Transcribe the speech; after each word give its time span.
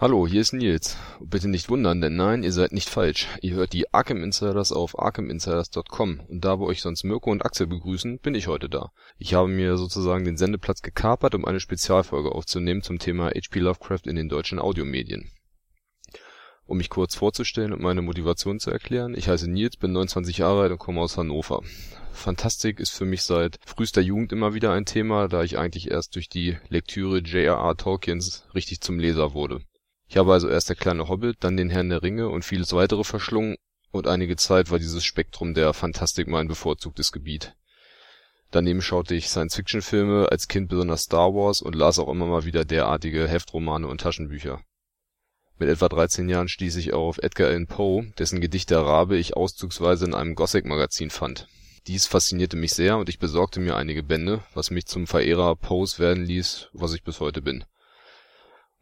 Hallo, 0.00 0.26
hier 0.26 0.40
ist 0.40 0.54
Nils. 0.54 0.96
Bitte 1.20 1.46
nicht 1.46 1.68
wundern, 1.68 2.00
denn 2.00 2.16
nein, 2.16 2.42
ihr 2.42 2.52
seid 2.52 2.72
nicht 2.72 2.88
falsch. 2.88 3.28
Ihr 3.42 3.52
hört 3.56 3.74
die 3.74 3.92
Arkham 3.92 4.22
Insiders 4.22 4.72
auf 4.72 4.98
arkhaminsiders.com 4.98 6.20
und 6.26 6.42
da 6.42 6.58
wo 6.58 6.68
euch 6.68 6.80
sonst 6.80 7.04
Mirko 7.04 7.30
und 7.30 7.44
Axel 7.44 7.66
begrüßen, 7.66 8.18
bin 8.18 8.34
ich 8.34 8.46
heute 8.46 8.70
da. 8.70 8.92
Ich 9.18 9.34
habe 9.34 9.48
mir 9.48 9.76
sozusagen 9.76 10.24
den 10.24 10.38
Sendeplatz 10.38 10.80
gekapert, 10.80 11.34
um 11.34 11.44
eine 11.44 11.60
Spezialfolge 11.60 12.32
aufzunehmen 12.32 12.80
zum 12.80 12.98
Thema 12.98 13.26
H.P. 13.26 13.58
Lovecraft 13.58 14.06
in 14.06 14.16
den 14.16 14.30
deutschen 14.30 14.58
Audiomedien. 14.58 15.30
Um 16.64 16.78
mich 16.78 16.88
kurz 16.88 17.14
vorzustellen 17.14 17.74
und 17.74 17.82
meine 17.82 18.00
Motivation 18.00 18.58
zu 18.58 18.70
erklären, 18.70 19.14
ich 19.14 19.28
heiße 19.28 19.50
Nils, 19.50 19.76
bin 19.76 19.92
29 19.92 20.38
Jahre 20.38 20.62
alt 20.62 20.72
und 20.72 20.78
komme 20.78 21.02
aus 21.02 21.18
Hannover. 21.18 21.60
Fantastik 22.12 22.80
ist 22.80 22.92
für 22.92 23.04
mich 23.04 23.22
seit 23.22 23.58
frühester 23.66 24.00
Jugend 24.00 24.32
immer 24.32 24.54
wieder 24.54 24.72
ein 24.72 24.86
Thema, 24.86 25.28
da 25.28 25.42
ich 25.42 25.58
eigentlich 25.58 25.90
erst 25.90 26.14
durch 26.14 26.30
die 26.30 26.56
Lektüre 26.70 27.18
J.R.R. 27.18 27.76
Tolkiens 27.76 28.46
richtig 28.54 28.80
zum 28.80 28.98
Leser 28.98 29.34
wurde. 29.34 29.60
Ich 30.10 30.16
habe 30.16 30.32
also 30.32 30.48
erst 30.48 30.68
Der 30.68 30.74
kleine 30.74 31.08
Hobbit, 31.08 31.36
dann 31.38 31.56
Den 31.56 31.70
Herrn 31.70 31.88
der 31.88 32.02
Ringe 32.02 32.28
und 32.28 32.44
vieles 32.44 32.72
weitere 32.72 33.04
verschlungen 33.04 33.54
und 33.92 34.08
einige 34.08 34.34
Zeit 34.34 34.68
war 34.72 34.80
dieses 34.80 35.04
Spektrum 35.04 35.54
der 35.54 35.72
Fantastik 35.72 36.26
mein 36.26 36.48
bevorzugtes 36.48 37.12
Gebiet. 37.12 37.54
Daneben 38.50 38.82
schaute 38.82 39.14
ich 39.14 39.28
Science-Fiction-Filme, 39.28 40.26
als 40.28 40.48
Kind 40.48 40.68
besonders 40.68 41.02
Star 41.02 41.32
Wars 41.32 41.62
und 41.62 41.76
las 41.76 42.00
auch 42.00 42.08
immer 42.08 42.26
mal 42.26 42.44
wieder 42.44 42.64
derartige 42.64 43.28
Heftromane 43.28 43.86
und 43.86 44.00
Taschenbücher. 44.00 44.60
Mit 45.60 45.68
etwa 45.68 45.88
13 45.88 46.28
Jahren 46.28 46.48
stieß 46.48 46.74
ich 46.74 46.92
auf 46.92 47.18
Edgar 47.18 47.46
Allan 47.46 47.68
Poe, 47.68 48.12
dessen 48.18 48.40
Gedichte 48.40 48.84
Rabe 48.84 49.16
ich 49.16 49.36
auszugsweise 49.36 50.06
in 50.06 50.14
einem 50.14 50.34
Gothic-Magazin 50.34 51.10
fand. 51.10 51.46
Dies 51.86 52.08
faszinierte 52.08 52.56
mich 52.56 52.72
sehr 52.72 52.98
und 52.98 53.08
ich 53.08 53.20
besorgte 53.20 53.60
mir 53.60 53.76
einige 53.76 54.02
Bände, 54.02 54.42
was 54.54 54.72
mich 54.72 54.86
zum 54.86 55.06
Verehrer 55.06 55.54
Poes 55.54 56.00
werden 56.00 56.24
ließ, 56.24 56.70
was 56.72 56.94
ich 56.94 57.04
bis 57.04 57.20
heute 57.20 57.42
bin 57.42 57.64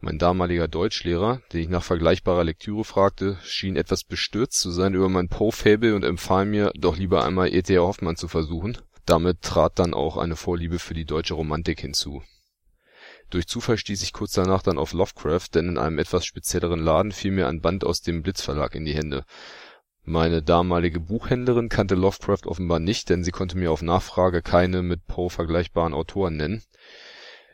mein 0.00 0.18
damaliger 0.18 0.68
Deutschlehrer, 0.68 1.42
den 1.52 1.60
ich 1.60 1.68
nach 1.68 1.82
vergleichbarer 1.82 2.44
Lektüre 2.44 2.84
fragte, 2.84 3.36
schien 3.42 3.76
etwas 3.76 4.04
bestürzt 4.04 4.60
zu 4.60 4.70
sein 4.70 4.94
über 4.94 5.08
mein 5.08 5.28
Poe-Faible 5.28 5.94
und 5.94 6.04
empfahl 6.04 6.46
mir, 6.46 6.70
doch 6.76 6.96
lieber 6.96 7.24
einmal 7.24 7.52
E.T.A. 7.52 7.80
Hoffmann 7.80 8.16
zu 8.16 8.28
versuchen. 8.28 8.78
Damit 9.06 9.42
trat 9.42 9.78
dann 9.78 9.94
auch 9.94 10.16
eine 10.16 10.36
Vorliebe 10.36 10.78
für 10.78 10.94
die 10.94 11.04
deutsche 11.04 11.34
Romantik 11.34 11.80
hinzu. 11.80 12.22
Durch 13.30 13.46
Zufall 13.48 13.76
stieß 13.76 14.02
ich 14.02 14.12
kurz 14.12 14.32
danach 14.32 14.62
dann 14.62 14.78
auf 14.78 14.92
Lovecraft, 14.92 15.48
denn 15.54 15.68
in 15.68 15.78
einem 15.78 15.98
etwas 15.98 16.24
spezielleren 16.24 16.80
Laden 16.80 17.12
fiel 17.12 17.32
mir 17.32 17.48
ein 17.48 17.60
Band 17.60 17.84
aus 17.84 18.00
dem 18.00 18.22
Blitz-Verlag 18.22 18.74
in 18.74 18.84
die 18.84 18.94
Hände. 18.94 19.24
Meine 20.04 20.42
damalige 20.42 21.00
Buchhändlerin 21.00 21.68
kannte 21.68 21.94
Lovecraft 21.94 22.46
offenbar 22.46 22.78
nicht, 22.78 23.10
denn 23.10 23.24
sie 23.24 23.32
konnte 23.32 23.58
mir 23.58 23.72
auf 23.72 23.82
Nachfrage 23.82 24.42
keine 24.42 24.82
mit 24.82 25.06
Poe 25.06 25.28
vergleichbaren 25.28 25.92
Autoren 25.92 26.36
nennen 26.36 26.62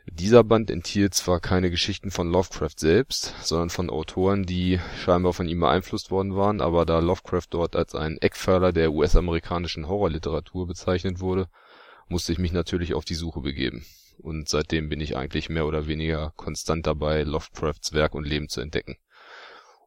dieser 0.07 0.43
Band 0.43 0.69
enthielt 0.69 1.15
zwar 1.15 1.39
keine 1.39 1.71
Geschichten 1.71 2.11
von 2.11 2.31
Lovecraft 2.31 2.77
selbst, 2.77 3.33
sondern 3.41 3.71
von 3.71 3.89
Autoren, 3.89 4.45
die 4.45 4.79
scheinbar 5.03 5.33
von 5.33 5.47
ihm 5.47 5.59
beeinflusst 5.59 6.11
worden 6.11 6.35
waren, 6.35 6.61
aber 6.61 6.85
da 6.85 6.99
Lovecraft 6.99 7.47
dort 7.49 7.75
als 7.75 7.95
ein 7.95 8.17
Eckpfeiler 8.19 8.71
der 8.71 8.91
US-amerikanischen 8.91 9.87
Horrorliteratur 9.87 10.67
bezeichnet 10.67 11.21
wurde, 11.21 11.49
musste 12.07 12.31
ich 12.31 12.37
mich 12.37 12.51
natürlich 12.51 12.93
auf 12.93 13.03
die 13.03 13.15
Suche 13.15 13.41
begeben. 13.41 13.83
Und 14.19 14.47
seitdem 14.47 14.89
bin 14.89 15.01
ich 15.01 15.17
eigentlich 15.17 15.49
mehr 15.49 15.65
oder 15.65 15.87
weniger 15.87 16.33
konstant 16.35 16.85
dabei, 16.85 17.23
Lovecrafts 17.23 17.93
Werk 17.93 18.13
und 18.13 18.27
Leben 18.27 18.47
zu 18.47 18.61
entdecken. 18.61 18.97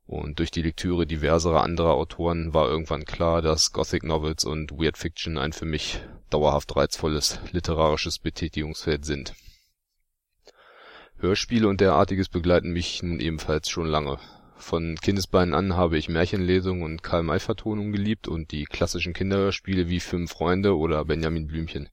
Und 0.07 0.41
durch 0.41 0.51
die 0.51 0.63
Lektüre 0.63 1.07
diverserer 1.07 1.63
anderer 1.63 1.95
Autoren 1.95 2.55
war 2.55 2.69
irgendwann 2.69 3.05
klar, 3.05 3.41
dass 3.41 3.73
Gothic 3.73 4.03
Novels 4.03 4.45
und 4.45 4.73
Weird 4.73 4.99
Fiction 4.99 5.39
ein 5.39 5.53
für 5.53 5.67
mich 5.67 6.01
dauerhaft 6.29 6.75
reizvolles 6.75 7.39
literarisches 7.53 8.19
Betätigungsfeld 8.19 9.05
sind 9.05 9.35
Hörspiele 11.21 11.67
und 11.67 11.81
derartiges 11.81 12.29
begleiten 12.29 12.71
mich 12.73 13.03
nun 13.03 13.19
ebenfalls 13.19 13.69
schon 13.69 13.87
lange. 13.87 14.19
Von 14.57 14.97
Kindesbeinen 14.97 15.53
an 15.53 15.77
habe 15.77 15.99
ich 15.99 16.09
Märchenlesungen 16.09 16.85
und 16.85 17.03
Karl-May-Vertonungen 17.03 17.91
geliebt 17.91 18.29
und 18.29 18.53
die 18.53 18.65
klassischen 18.65 19.15
Kinderhörspiele 19.15 19.89
wie 19.89 19.99
Fünf 19.99 20.31
Freunde 20.31 20.77
oder 20.77 21.05
Benjamin 21.05 21.49
Blümchen. 21.49 21.89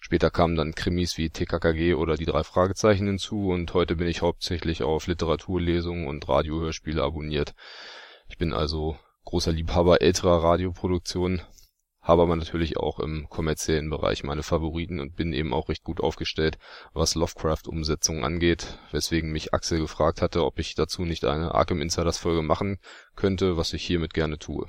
Später 0.00 0.30
kamen 0.30 0.56
dann 0.56 0.74
Krimis 0.74 1.18
wie 1.18 1.28
TKKG 1.28 1.92
oder 1.92 2.16
Die 2.16 2.24
drei 2.24 2.42
Fragezeichen 2.42 3.06
hinzu 3.06 3.48
und 3.48 3.74
heute 3.74 3.96
bin 3.96 4.08
ich 4.08 4.22
hauptsächlich 4.22 4.82
auf 4.82 5.08
Literaturlesungen 5.08 6.06
und 6.06 6.26
Radiohörspiele 6.26 7.02
abonniert. 7.02 7.54
Ich 8.28 8.38
bin 8.38 8.54
also 8.54 8.96
großer 9.24 9.52
Liebhaber 9.52 10.00
älterer 10.00 10.42
Radioproduktionen 10.42 11.42
habe 12.08 12.22
aber 12.22 12.36
natürlich 12.36 12.78
auch 12.78 13.00
im 13.00 13.28
kommerziellen 13.28 13.90
Bereich 13.90 14.24
meine 14.24 14.42
Favoriten 14.42 14.98
und 14.98 15.14
bin 15.14 15.34
eben 15.34 15.52
auch 15.52 15.68
recht 15.68 15.84
gut 15.84 16.00
aufgestellt, 16.00 16.56
was 16.94 17.14
Lovecraft-Umsetzungen 17.14 18.24
angeht, 18.24 18.78
weswegen 18.92 19.30
mich 19.30 19.52
Axel 19.52 19.78
gefragt 19.78 20.22
hatte, 20.22 20.42
ob 20.42 20.58
ich 20.58 20.74
dazu 20.74 21.02
nicht 21.02 21.26
eine 21.26 21.54
Arkham 21.54 21.82
Insiders 21.82 22.16
Folge 22.16 22.40
machen 22.40 22.78
könnte, 23.14 23.58
was 23.58 23.74
ich 23.74 23.84
hiermit 23.84 24.14
gerne 24.14 24.38
tue. 24.38 24.66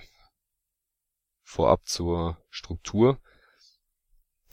Vorab 1.41 1.87
zur 1.87 2.37
Struktur. 2.49 3.21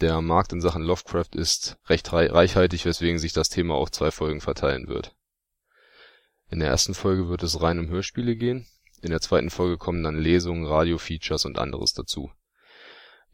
Der 0.01 0.21
Markt 0.21 0.53
in 0.53 0.61
Sachen 0.61 0.83
Lovecraft 0.83 1.35
ist 1.35 1.79
recht 1.87 2.13
reichhaltig, 2.13 2.85
weswegen 2.85 3.19
sich 3.19 3.33
das 3.33 3.49
Thema 3.49 3.75
auf 3.75 3.91
zwei 3.91 4.13
Folgen 4.13 4.41
verteilen 4.41 4.87
wird. 4.87 5.17
In 6.51 6.61
der 6.61 6.69
ersten 6.69 6.95
Folge 6.95 7.29
wird 7.29 7.43
es 7.43 7.61
rein 7.61 7.81
um 7.81 7.89
Hörspiele 7.89 8.37
gehen, 8.37 8.69
in 9.03 9.11
der 9.11 9.21
zweiten 9.21 9.51
Folge 9.51 9.77
kommen 9.77 10.05
dann 10.05 10.17
Lesungen, 10.17 10.67
Radio-Features 10.67 11.47
und 11.47 11.59
anderes 11.59 11.93
dazu 11.93 12.31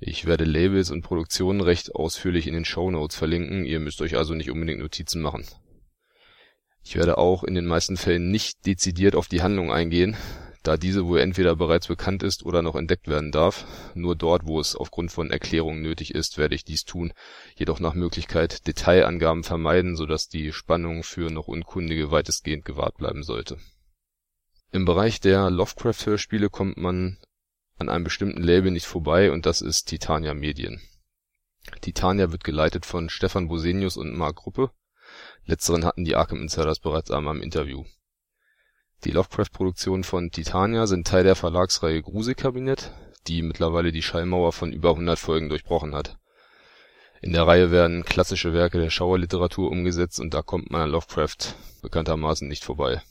ich 0.05 0.27
werde 0.27 0.45
Labels 0.45 0.91
und 0.91 1.03
Produktionen 1.03 1.61
recht 1.61 1.95
ausführlich 1.95 2.47
in 2.47 2.55
den 2.55 2.65
Shownotes 2.65 3.17
verlinken, 3.17 3.65
ihr 3.65 3.79
müsst 3.79 4.03
euch 4.03 4.17
also 4.17 4.35
nicht 4.35 4.51
unbedingt 4.51 4.81
Notizen 4.81 5.23
machen. 5.23 5.47
Ich 6.85 6.97
werde 6.97 7.19
auch 7.19 7.45
in 7.45 7.55
den 7.55 7.67
meisten 7.67 7.97
Fällen 7.97 8.31
nicht 8.31 8.67
dezidiert 8.67 9.15
auf 9.15 9.29
die 9.29 9.43
Handlung 9.43 9.73
eingehen, 9.73 10.17
da 10.65 10.77
diese 10.77 11.07
wohl 11.07 11.21
entweder 11.21 11.55
bereits 11.55 11.87
bekannt 11.87 12.23
ist 12.23 12.45
oder 12.45 12.63
noch 12.63 12.75
entdeckt 12.75 13.07
werden 13.07 13.31
darf. 13.31 13.65
Nur 13.95 14.17
dort, 14.17 14.47
wo 14.47 14.59
es 14.59 14.75
aufgrund 14.75 15.13
von 15.13 15.31
Erklärungen 15.31 15.83
nötig 15.83 16.15
ist, 16.15 16.39
werde 16.39 16.55
ich 16.55 16.65
dies 16.65 16.85
tun, 16.85 17.13
jedoch 17.57 17.81
nach 17.81 17.95
Möglichkeit 17.95 18.67
Detailangaben 18.67 19.45
vermeiden, 19.45 19.97
sodass 19.97 20.29
die 20.29 20.53
Spannung 20.53 21.05
für 21.05 21.31
noch 21.31 21.49
Unkundige 21.49 22.11
weitestgehend 22.11 22.65
gewahrt 22.65 22.97
bleiben 22.97 23.23
sollte. 23.23 23.59
Im 24.73 24.85
Bereich 24.85 25.21
der 25.21 25.51
Lovecraft-Hörspiele 25.51 26.49
kommt 26.49 26.77
man 26.77 27.19
an 27.79 27.89
einem 27.89 28.05
bestimmten 28.05 28.43
Label 28.43 28.71
nicht 28.71 28.87
vorbei 28.87 29.31
und 29.33 29.47
das 29.47 29.61
ist 29.61 29.85
Titania 29.85 30.35
Medien. 30.35 30.81
Titania 31.81 32.33
wird 32.33 32.45
geleitet 32.45 32.87
von 32.87 33.09
Stefan 33.09 33.49
Bosenius 33.49 33.97
und 33.97 34.17
Mark 34.17 34.47
Ruppe. 34.47 34.71
Letzteren 35.45 35.85
hatten 35.85 36.05
die 36.05 36.17
Arkham 36.17 36.41
Insiders 36.41 36.81
bereits 36.81 37.11
einmal 37.11 37.37
im 37.37 37.43
Interview. 37.43 37.85
Die 39.05 39.11
Lovecraft-Produktionen 39.11 40.05
von 40.05 40.31
Titania 40.31 40.87
sind 40.87 41.07
Teil 41.07 41.25
der 41.25 41.35
Verlagsreihe 41.35 42.03
Gruselkabinett, 42.03 42.93
die 43.27 43.43
mittlerweile 43.43 43.91
die 43.91 44.03
Schallmauer 44.03 44.53
von 44.53 44.73
über 44.73 44.91
100 44.91 45.19
Folgen 45.19 45.49
durchbrochen 45.49 45.95
hat. 45.95 46.19
In 47.21 47.33
der 47.33 47.47
Reihe 47.47 47.71
werden 47.71 48.05
klassische 48.05 48.53
Werke 48.53 48.79
der 48.79 48.91
Schauerliteratur 48.91 49.71
umgesetzt 49.71 50.21
und 50.21 50.35
da 50.35 50.43
kommt 50.43 50.71
man 50.71 50.83
an 50.83 50.91
Lovecraft 50.91 51.55
bekanntermaßen 51.83 52.49
nicht 52.49 52.65
vorbei 52.65 53.03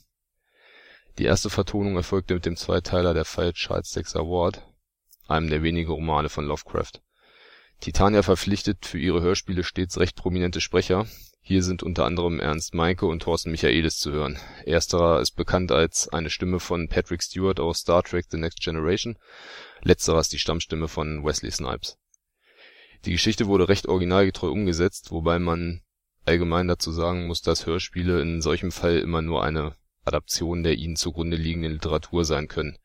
die 1.18 1.24
erste 1.24 1.50
Vertonung 1.50 1.96
erfolgte 1.96 2.34
mit 2.34 2.46
dem 2.46 2.56
Zweiteiler 2.56 3.14
Der 3.14 3.24
Fall 3.24 3.52
Charles 3.52 3.90
Dexter 3.90 4.20
Ward, 4.20 4.66
einem 5.28 5.50
der 5.50 5.62
wenigen 5.62 5.90
Romane 5.90 6.28
von 6.28 6.46
Lovecraft. 6.46 7.02
Titania 7.80 8.22
verpflichtet 8.22 8.86
für 8.86 8.98
ihre 8.98 9.20
Hörspiele 9.20 9.64
stets 9.64 9.98
recht 9.98 10.16
prominente 10.16 10.60
Sprecher, 10.60 11.06
hier 11.40 11.64
sind 11.64 11.82
unter 11.82 12.06
anderem 12.06 12.38
Ernst 12.38 12.72
Meinke 12.72 13.06
und 13.06 13.24
Thorsten 13.24 13.50
Michaelis 13.50 13.98
zu 13.98 14.12
hören. 14.12 14.38
Ersterer 14.64 15.20
ist 15.20 15.32
bekannt 15.32 15.72
als 15.72 16.08
eine 16.08 16.30
Stimme 16.30 16.60
von 16.60 16.88
Patrick 16.88 17.22
Stewart 17.22 17.58
aus 17.58 17.78
Star 17.78 18.04
Trek 18.04 18.26
The 18.30 18.36
Next 18.36 18.60
Generation, 18.60 19.18
letzterer 19.82 20.20
ist 20.20 20.32
die 20.32 20.38
Stammstimme 20.38 20.86
von 20.86 21.24
Wesley 21.24 21.50
Snipes. 21.50 21.98
Die 23.04 23.10
Geschichte 23.10 23.48
wurde 23.48 23.68
recht 23.68 23.88
originalgetreu 23.88 24.48
umgesetzt, 24.48 25.10
wobei 25.10 25.40
man 25.40 25.82
allgemein 26.24 26.68
dazu 26.68 26.92
sagen 26.92 27.26
muss, 27.26 27.42
dass 27.42 27.66
Hörspiele 27.66 28.22
in 28.22 28.40
solchem 28.40 28.70
Fall 28.70 28.98
immer 28.98 29.22
nur 29.22 29.42
eine 29.42 29.74
Adaptionen 30.04 30.64
der 30.64 30.76
ihnen 30.76 30.96
zugrunde 30.96 31.36
liegenden 31.36 31.72
Literatur 31.72 32.24
sein 32.24 32.48
können. 32.48 32.78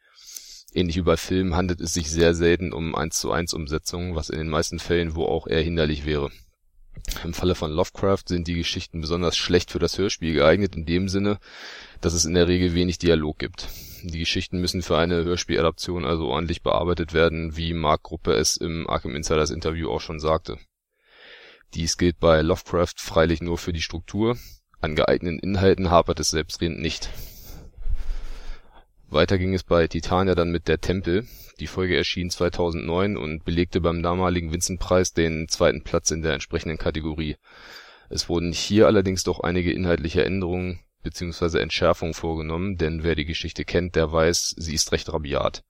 Ähnlich 0.74 0.98
wie 0.98 1.02
bei 1.02 1.18
Filmen 1.18 1.56
handelt 1.56 1.82
es 1.82 1.94
sich 1.94 2.10
sehr 2.12 2.36
selten 2.36 2.74
um 2.74 2.96
1:1-Umsetzungen, 2.96 4.16
was 4.16 4.30
in 4.30 4.38
den 4.38 4.50
meisten 4.50 4.80
Fällen 4.80 5.16
wohl 5.16 5.28
auch 5.28 5.48
eher 5.48 5.62
hinderlich 5.62 6.06
wäre. 6.06 6.30
Im 7.24 7.34
Falle 7.34 7.56
von 7.56 7.72
Lovecraft 7.72 8.24
sind 8.28 8.48
die 8.48 8.56
Geschichten 8.56 9.02
besonders 9.02 9.38
schlecht 9.38 9.72
für 9.72 9.80
das 9.80 9.98
Hörspiel 9.98 10.34
geeignet 10.34 10.76
in 10.76 10.86
dem 10.86 11.10
Sinne, 11.10 11.40
dass 12.02 12.14
es 12.14 12.26
in 12.26 12.34
der 12.34 12.48
Regel 12.48 12.74
wenig 12.74 12.98
Dialog 12.98 13.38
gibt. 13.38 13.68
Die 14.04 14.20
Geschichten 14.20 14.60
müssen 14.60 14.82
für 14.82 14.98
eine 14.98 15.24
Hörspieladaption 15.24 16.06
also 16.06 16.28
ordentlich 16.28 16.62
bearbeitet 16.62 17.14
werden, 17.14 17.56
wie 17.56 17.74
Mark 17.74 18.04
Gruppe 18.04 18.34
es 18.34 18.58
im 18.58 18.90
Arkham 18.90 19.16
Insiders 19.16 19.52
Interview 19.52 19.90
auch 19.90 20.02
schon 20.02 20.20
sagte 20.20 20.58
Dies 21.74 21.98
gilt 21.98 22.20
bei 22.20 22.42
Lovecraft 22.42 22.96
freilich 22.98 23.42
nur 23.42 23.58
für 23.58 23.74
die 23.74 23.82
Struktur, 23.82 24.38
an 24.82 24.96
geeigneten 24.96 25.40
Inhalten 25.40 25.90
hapert 25.90 26.20
es 26.20 26.30
selbstredend 26.30 26.80
nicht. 26.80 27.10
Weiter 29.10 29.38
ging 29.38 29.54
es 29.54 29.64
bei 29.64 29.88
Titania 29.88 30.36
dann 30.36 30.52
mit 30.52 30.68
Der 30.68 30.82
Tempel. 30.82 31.26
Die 31.60 31.68
Folge 31.68 31.96
erschien 31.96 32.30
2009 32.30 33.18
und 33.18 33.46
belegte 33.46 33.80
beim 33.82 34.04
damaligen 34.04 34.52
Vincent-Preis 34.52 35.14
den 35.14 35.48
zweiten 35.48 35.82
Platz 35.84 36.12
in 36.12 36.22
der 36.22 36.34
entsprechenden 36.34 36.78
Kategorie. 36.78 37.38
Es 38.10 38.30
wurden 38.30 38.52
hier 38.52 38.86
allerdings 38.86 39.24
doch 39.24 39.40
einige 39.40 39.72
inhaltliche 39.72 40.24
Änderungen 40.26 40.80
bzw. 41.04 41.60
Entschärfungen 41.60 42.14
vorgenommen, 42.14 42.78
denn 42.78 43.04
wer 43.04 43.16
die 43.16 43.26
Geschichte 43.26 43.66
kennt, 43.66 43.96
der 43.96 44.12
weiß, 44.12 44.56
sie 44.58 44.74
ist 44.74 44.92
recht 44.92 45.12
rabiat. 45.12 45.64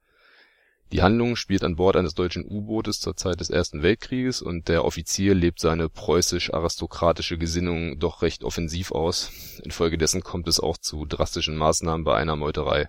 Die 0.94 1.02
Handlung 1.02 1.36
spielt 1.36 1.66
an 1.66 1.76
Bord 1.76 1.98
eines 1.98 2.14
deutschen 2.14 2.46
U-Bootes 2.46 3.02
zur 3.02 3.18
Zeit 3.18 3.42
des 3.42 3.50
Ersten 3.50 3.84
Weltkrieges 3.84 4.42
und 4.42 4.70
der 4.70 4.86
Offizier 4.86 5.36
lebt 5.36 5.60
seine 5.60 5.90
preußisch-aristokratische 5.90 7.38
Gesinnung 7.38 8.00
doch 8.00 8.22
recht 8.22 8.46
offensiv 8.46 8.92
aus. 8.92 9.32
Infolgedessen 9.64 10.24
kommt 10.24 10.48
es 10.48 10.62
auch 10.62 10.78
zu 10.78 11.06
drastischen 11.06 11.58
Maßnahmen 11.58 12.06
bei 12.06 12.16
einer 12.16 12.38
Meuterei. 12.38 12.88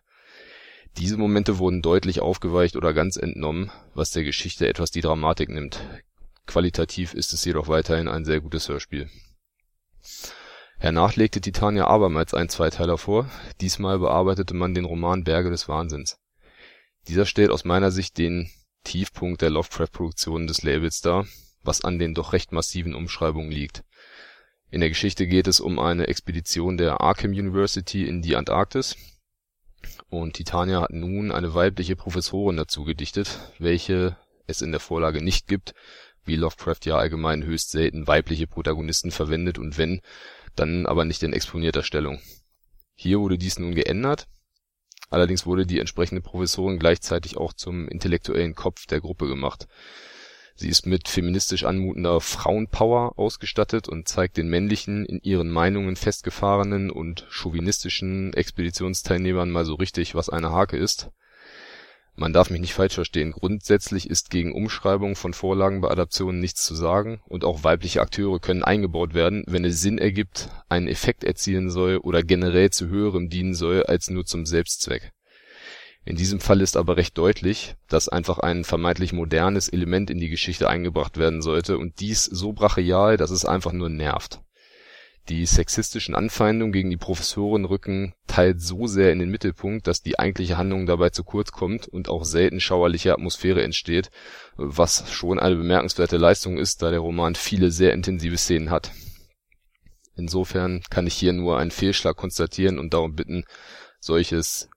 Diese 0.96 1.16
Momente 1.16 1.58
wurden 1.58 1.82
deutlich 1.82 2.20
aufgeweicht 2.20 2.76
oder 2.76 2.94
ganz 2.94 3.16
entnommen, 3.16 3.72
was 3.94 4.12
der 4.12 4.22
Geschichte 4.22 4.68
etwas 4.68 4.92
die 4.92 5.00
Dramatik 5.00 5.48
nimmt. 5.48 5.80
Qualitativ 6.46 7.14
ist 7.14 7.32
es 7.32 7.44
jedoch 7.44 7.66
weiterhin 7.66 8.06
ein 8.06 8.24
sehr 8.24 8.40
gutes 8.40 8.68
Hörspiel. 8.68 9.10
Hernach 10.78 11.16
legte 11.16 11.40
Titania 11.40 11.88
abermals 11.88 12.32
einen 12.32 12.48
Zweiteiler 12.48 12.96
vor, 12.96 13.28
diesmal 13.60 13.98
bearbeitete 13.98 14.54
man 14.54 14.72
den 14.72 14.84
Roman 14.84 15.24
Berge 15.24 15.50
des 15.50 15.68
Wahnsinns 15.68 16.16
dieser 17.08 17.26
stellt 17.26 17.50
aus 17.50 17.64
meiner 17.64 17.90
Sicht 17.90 18.18
den 18.18 18.50
Tiefpunkt 18.84 19.42
der 19.42 19.50
Lovecraft-Produktionen 19.50 20.46
des 20.46 20.62
Labels 20.62 21.00
dar, 21.00 21.26
was 21.62 21.82
an 21.82 21.98
den 21.98 22.14
doch 22.14 22.32
recht 22.32 22.52
massiven 22.52 22.94
Umschreibungen 22.94 23.50
liegt. 23.50 23.82
In 24.70 24.80
der 24.80 24.90
Geschichte 24.90 25.26
geht 25.26 25.46
es 25.46 25.60
um 25.60 25.78
eine 25.78 26.08
Expedition 26.08 26.76
der 26.76 27.00
Arkham 27.00 27.30
University 27.30 28.06
in 28.06 28.22
die 28.22 28.36
Antarktis, 28.36 28.96
und 30.10 30.34
Titania 30.34 30.82
hat 30.82 30.90
nun 30.90 31.30
eine 31.30 31.54
weibliche 31.54 31.96
Professorin 31.96 32.56
dazu 32.56 32.84
gedichtet, 32.84 33.38
welche 33.58 34.16
es 34.46 34.62
in 34.62 34.70
der 34.70 34.80
Vorlage 34.80 35.22
nicht 35.22 35.46
gibt, 35.46 35.74
wie 36.24 36.36
Lovecraft 36.36 36.80
ja 36.84 36.96
allgemein 36.96 37.44
höchst 37.44 37.70
selten 37.70 38.06
weibliche 38.06 38.46
Protagonisten 38.46 39.10
verwendet 39.10 39.58
und 39.58 39.78
wenn, 39.78 40.00
dann 40.56 40.86
aber 40.86 41.04
nicht 41.04 41.22
in 41.22 41.32
exponierter 41.32 41.82
Stellung. 41.82 42.20
Hier 42.94 43.20
wurde 43.20 43.38
dies 43.38 43.58
nun 43.58 43.74
geändert 43.74 44.26
Allerdings 45.10 45.46
wurde 45.46 45.66
die 45.66 45.80
entsprechende 45.80 46.20
Professorin 46.20 46.78
gleichzeitig 46.78 47.36
auch 47.36 47.52
zum 47.52 47.88
intellektuellen 47.88 48.54
Kopf 48.54 48.86
der 48.86 49.00
Gruppe 49.00 49.26
gemacht. 49.26 49.66
Sie 50.54 50.68
ist 50.68 50.86
mit 50.86 51.08
feministisch 51.08 51.64
anmutender 51.64 52.20
Frauenpower 52.20 53.18
ausgestattet 53.18 53.88
und 53.88 54.08
zeigt 54.08 54.36
den 54.36 54.48
männlichen, 54.48 55.06
in 55.06 55.20
ihren 55.22 55.50
Meinungen 55.50 55.94
festgefahrenen 55.94 56.90
und 56.90 57.26
chauvinistischen 57.30 58.32
Expeditionsteilnehmern 58.34 59.50
mal 59.50 59.64
so 59.64 59.74
richtig, 59.74 60.14
was 60.16 60.28
eine 60.28 60.50
Hake 60.50 60.76
ist 60.76 61.10
man 62.18 62.32
darf 62.32 62.50
mich 62.50 62.60
nicht 62.60 62.74
falsch 62.74 62.94
verstehen, 62.94 63.32
grundsätzlich 63.32 64.10
ist 64.10 64.30
gegen 64.30 64.52
Umschreibung 64.52 65.14
von 65.14 65.32
Vorlagen 65.32 65.80
bei 65.80 65.88
Adaptionen 65.88 66.40
nichts 66.40 66.64
zu 66.64 66.74
sagen 66.74 67.20
und 67.26 67.44
auch 67.44 67.64
weibliche 67.64 68.00
Akteure 68.00 68.40
können 68.40 68.64
eingebaut 68.64 69.14
werden, 69.14 69.44
wenn 69.46 69.64
es 69.64 69.80
Sinn 69.80 69.98
ergibt, 69.98 70.50
einen 70.68 70.88
Effekt 70.88 71.22
erzielen 71.22 71.70
soll 71.70 71.98
oder 71.98 72.22
generell 72.22 72.70
zu 72.70 72.88
Höherem 72.88 73.28
dienen 73.28 73.54
soll 73.54 73.84
als 73.84 74.10
nur 74.10 74.24
zum 74.24 74.46
Selbstzweck. 74.46 75.12
In 76.04 76.16
diesem 76.16 76.40
Fall 76.40 76.60
ist 76.60 76.76
aber 76.76 76.96
recht 76.96 77.16
deutlich, 77.18 77.76
dass 77.88 78.08
einfach 78.08 78.38
ein 78.38 78.64
vermeintlich 78.64 79.12
modernes 79.12 79.68
Element 79.68 80.10
in 80.10 80.18
die 80.18 80.30
Geschichte 80.30 80.68
eingebracht 80.68 81.18
werden 81.18 81.42
sollte 81.42 81.78
und 81.78 82.00
dies 82.00 82.24
so 82.24 82.52
brachial, 82.52 83.16
dass 83.16 83.30
es 83.30 83.44
einfach 83.44 83.72
nur 83.72 83.90
nervt 83.90 84.40
die 85.28 85.44
sexistischen 85.44 86.14
Anfeindungen 86.14 86.72
gegen 86.72 86.90
die 86.90 86.96
Professorin 86.96 87.64
rücken 87.66 88.14
teils 88.26 88.66
so 88.66 88.86
sehr 88.86 89.12
in 89.12 89.18
den 89.18 89.30
Mittelpunkt, 89.30 89.86
dass 89.86 90.02
die 90.02 90.18
eigentliche 90.18 90.56
Handlung 90.56 90.86
dabei 90.86 91.10
zu 91.10 91.22
kurz 91.22 91.52
kommt 91.52 91.86
und 91.86 92.08
auch 92.08 92.24
selten 92.24 92.60
schauerliche 92.60 93.12
Atmosphäre 93.12 93.62
entsteht, 93.62 94.10
was 94.56 95.10
schon 95.12 95.38
eine 95.38 95.56
bemerkenswerte 95.56 96.16
Leistung 96.16 96.58
ist, 96.58 96.82
da 96.82 96.90
der 96.90 97.00
Roman 97.00 97.34
viele 97.34 97.70
sehr 97.70 97.92
intensive 97.92 98.38
Szenen 98.38 98.70
hat. 98.70 98.92
Insofern 100.16 100.82
kann 100.90 101.06
ich 101.06 101.14
hier 101.14 101.32
nur 101.32 101.58
einen 101.58 101.70
Fehlschlag 101.70 102.16
konstatieren 102.16 102.78
und 102.78 102.94
darum 102.94 103.14
bitten, 103.14 103.44
solches 104.00 104.68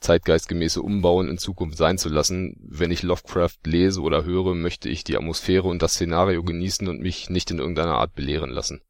zeitgeistgemäße 0.00 0.80
Umbauen 0.80 1.28
in 1.28 1.36
Zukunft 1.36 1.76
sein 1.76 1.98
zu 1.98 2.08
lassen. 2.08 2.56
Wenn 2.66 2.90
ich 2.90 3.02
Lovecraft 3.02 3.58
lese 3.66 4.00
oder 4.00 4.24
höre, 4.24 4.54
möchte 4.54 4.88
ich 4.88 5.04
die 5.04 5.16
Atmosphäre 5.16 5.68
und 5.68 5.82
das 5.82 5.94
Szenario 5.94 6.42
genießen 6.42 6.88
und 6.88 7.00
mich 7.00 7.28
nicht 7.28 7.50
in 7.50 7.58
irgendeiner 7.58 7.96
Art 7.96 8.14
belehren 8.14 8.50
lassen 8.50 8.80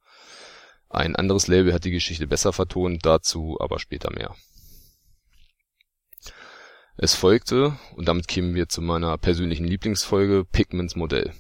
ein 0.91 1.15
anderes 1.15 1.47
Label 1.47 1.73
hat 1.73 1.85
die 1.85 1.93
Geschichte 1.93 2.27
besser 2.27 2.53
vertont, 2.53 3.07
dazu 3.07 3.57
aber 3.61 3.79
später 3.79 4.11
mehr. 4.13 4.35
Es 6.97 7.15
folgte, 7.15 7.79
und 7.95 8.09
damit 8.09 8.27
kämen 8.27 8.57
wir 8.57 8.69
zu 8.69 8.83
meiner 8.83 9.17
persönlichen 9.17 9.67
Lieblingsfolge, 9.67 10.45
Pigments 10.45 10.97
Modell. 10.97 11.33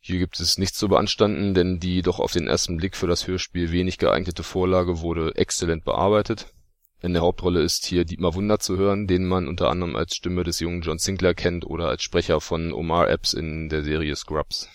Hier 0.00 0.18
gibt 0.18 0.38
es 0.38 0.58
nichts 0.58 0.78
zu 0.78 0.88
beanstanden, 0.88 1.54
denn 1.54 1.80
die 1.80 2.02
doch 2.02 2.20
auf 2.20 2.32
den 2.32 2.46
ersten 2.46 2.76
Blick 2.76 2.94
für 2.94 3.06
das 3.06 3.26
Hörspiel 3.26 3.72
wenig 3.72 3.96
geeignete 3.96 4.42
Vorlage 4.42 5.00
wurde 5.00 5.34
exzellent 5.34 5.84
bearbeitet. 5.84 6.52
In 7.00 7.14
der 7.14 7.22
Hauptrolle 7.22 7.62
ist 7.62 7.86
hier 7.86 8.04
Dietmar 8.04 8.34
Wunder 8.34 8.58
zu 8.58 8.76
hören, 8.76 9.06
den 9.06 9.26
man 9.26 9.48
unter 9.48 9.70
anderem 9.70 9.96
als 9.96 10.14
Stimme 10.14 10.44
des 10.44 10.60
jungen 10.60 10.82
John 10.82 10.98
Sinclair 10.98 11.34
kennt 11.34 11.64
oder 11.64 11.88
als 11.88 12.02
Sprecher 12.02 12.40
von 12.40 12.72
Omar 12.72 13.08
Epps 13.08 13.32
in 13.32 13.70
der 13.70 13.82
Serie 13.82 14.14
Scrubs 14.14 14.68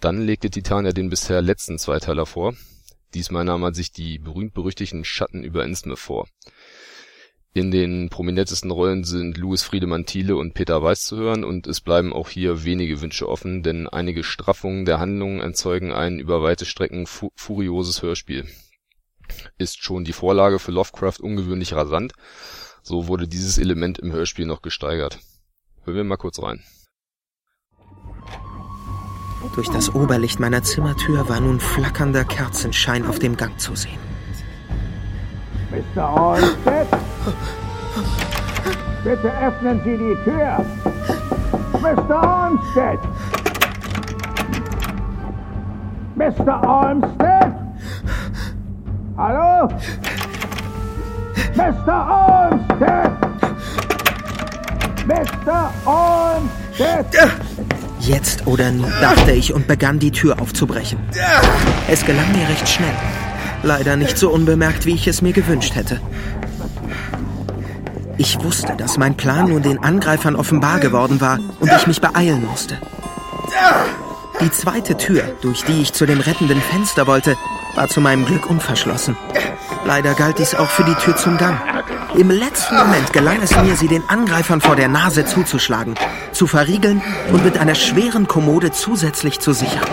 dann 0.00 0.20
legte 0.20 0.50
Titania 0.50 0.92
den 0.92 1.10
bisher 1.10 1.40
letzten 1.42 1.78
Zweiteiler 1.78 2.26
vor. 2.26 2.54
Diesmal 3.14 3.44
nahm 3.44 3.62
man 3.62 3.74
sich 3.74 3.92
die 3.92 4.18
berühmt-berüchtigten 4.18 5.04
Schatten 5.04 5.42
über 5.42 5.64
Innsmouth 5.64 5.98
vor. 5.98 6.28
In 7.54 7.70
den 7.70 8.10
prominentesten 8.10 8.70
Rollen 8.70 9.04
sind 9.04 9.38
Louis 9.38 9.62
Friedemann 9.62 10.04
Thiele 10.04 10.36
und 10.36 10.52
Peter 10.52 10.82
Weiß 10.82 11.06
zu 11.06 11.16
hören 11.16 11.42
und 11.42 11.66
es 11.66 11.80
bleiben 11.80 12.12
auch 12.12 12.28
hier 12.28 12.64
wenige 12.64 13.00
Wünsche 13.00 13.26
offen, 13.26 13.62
denn 13.62 13.88
einige 13.88 14.24
Straffungen 14.24 14.84
der 14.84 15.00
Handlung 15.00 15.40
erzeugen 15.40 15.92
ein 15.92 16.18
über 16.18 16.42
weite 16.42 16.66
Strecken 16.66 17.06
fu 17.06 17.30
furioses 17.34 18.02
Hörspiel. 18.02 18.46
Ist 19.56 19.82
schon 19.82 20.04
die 20.04 20.12
Vorlage 20.12 20.58
für 20.58 20.72
Lovecraft 20.72 21.20
ungewöhnlich 21.20 21.72
rasant, 21.72 22.12
so 22.82 23.08
wurde 23.08 23.26
dieses 23.26 23.56
Element 23.56 23.98
im 23.98 24.12
Hörspiel 24.12 24.44
noch 24.44 24.60
gesteigert. 24.60 25.20
Hören 25.84 25.96
wir 25.96 26.04
mal 26.04 26.16
kurz 26.18 26.42
rein 26.42 26.62
durch 29.54 29.68
das 29.68 29.94
Oberlicht 29.94 30.40
meiner 30.40 30.62
Zimmertür 30.62 31.28
war 31.28 31.40
nun 31.40 31.60
flackernder 31.60 32.24
Kerzenschein 32.24 33.06
auf 33.06 33.18
dem 33.18 33.36
Gang 33.36 33.58
zu 33.58 33.74
sehen. 33.74 33.98
Mr. 35.70 36.20
Olmsted? 36.20 36.88
Bitte 39.04 39.30
öffnen 39.40 39.80
Sie 39.84 39.96
die 39.96 40.16
Tür! 40.24 40.64
Mr. 41.80 42.44
Olmsted! 42.44 42.98
Mr. 46.16 46.62
Olmsted? 46.66 47.52
Hallo? 49.16 49.68
Mr. 51.54 52.08
Olmsted! 52.10 53.10
Mr. 55.06 55.70
Olmsted! 55.84 57.06
Jetzt 58.00 58.46
oder 58.46 58.70
nie, 58.70 58.86
dachte 59.00 59.32
ich 59.32 59.52
und 59.52 59.66
begann 59.66 59.98
die 59.98 60.10
Tür 60.12 60.40
aufzubrechen. 60.40 60.98
Es 61.88 62.04
gelang 62.04 62.30
mir 62.32 62.48
recht 62.48 62.68
schnell. 62.68 62.94
Leider 63.62 63.96
nicht 63.96 64.18
so 64.18 64.30
unbemerkt, 64.30 64.86
wie 64.86 64.94
ich 64.94 65.08
es 65.08 65.22
mir 65.22 65.32
gewünscht 65.32 65.74
hätte. 65.74 66.00
Ich 68.18 68.42
wusste, 68.42 68.74
dass 68.76 68.96
mein 68.96 69.16
Plan 69.16 69.48
nun 69.48 69.62
den 69.62 69.82
Angreifern 69.82 70.36
offenbar 70.36 70.78
geworden 70.78 71.20
war 71.20 71.38
und 71.60 71.70
ich 71.72 71.86
mich 71.86 72.00
beeilen 72.00 72.46
musste. 72.46 72.78
Die 74.40 74.50
zweite 74.50 74.96
Tür, 74.96 75.22
durch 75.40 75.64
die 75.64 75.82
ich 75.82 75.92
zu 75.92 76.06
dem 76.06 76.20
rettenden 76.20 76.60
Fenster 76.60 77.06
wollte, 77.06 77.36
war 77.74 77.88
zu 77.88 78.00
meinem 78.00 78.24
Glück 78.24 78.48
unverschlossen. 78.48 79.16
Leider 79.84 80.14
galt 80.14 80.38
dies 80.38 80.54
auch 80.54 80.68
für 80.68 80.84
die 80.84 80.94
Tür 80.94 81.16
zum 81.16 81.36
Gang. 81.38 81.58
Im 82.18 82.30
letzten 82.30 82.76
Moment 82.76 83.12
gelang 83.12 83.42
es 83.42 83.54
mir, 83.60 83.76
sie 83.76 83.88
den 83.88 84.02
Angreifern 84.08 84.62
vor 84.62 84.74
der 84.74 84.88
Nase 84.88 85.26
zuzuschlagen, 85.26 85.94
zu 86.32 86.46
verriegeln 86.46 87.02
und 87.30 87.44
mit 87.44 87.58
einer 87.58 87.74
schweren 87.74 88.26
Kommode 88.26 88.72
zusätzlich 88.72 89.38
zu 89.38 89.52
sichern. 89.52 89.84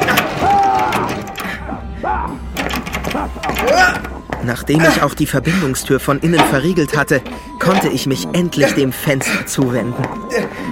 Nachdem 4.46 4.82
ich 4.82 5.02
auch 5.02 5.14
die 5.14 5.26
Verbindungstür 5.26 6.00
von 6.00 6.20
innen 6.20 6.40
verriegelt 6.40 6.96
hatte, 6.96 7.22
konnte 7.60 7.90
ich 7.90 8.08
mich 8.08 8.28
endlich 8.34 8.74
dem 8.74 8.92
Fenster 8.92 9.46
zuwenden. 9.46 10.04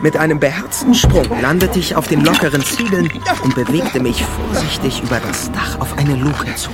Mit 0.01 0.17
einem 0.17 0.39
beherzten 0.39 0.93
Sprung 0.93 1.27
landete 1.41 1.79
ich 1.79 1.95
auf 1.95 2.07
den 2.07 2.23
lockeren 2.23 2.63
Ziegeln 2.63 3.09
und 3.43 3.55
bewegte 3.55 3.99
mich 3.99 4.23
vorsichtig 4.23 5.03
über 5.03 5.19
das 5.25 5.51
Dach 5.51 5.79
auf 5.79 5.97
eine 5.97 6.15
Luke 6.15 6.53
zu. 6.55 6.69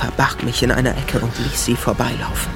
Verbarg 0.00 0.42
mich 0.44 0.62
in 0.62 0.70
einer 0.70 0.96
Ecke 0.96 1.18
und 1.18 1.38
ließ 1.38 1.62
sie 1.62 1.76
vorbeilaufen. 1.76 2.50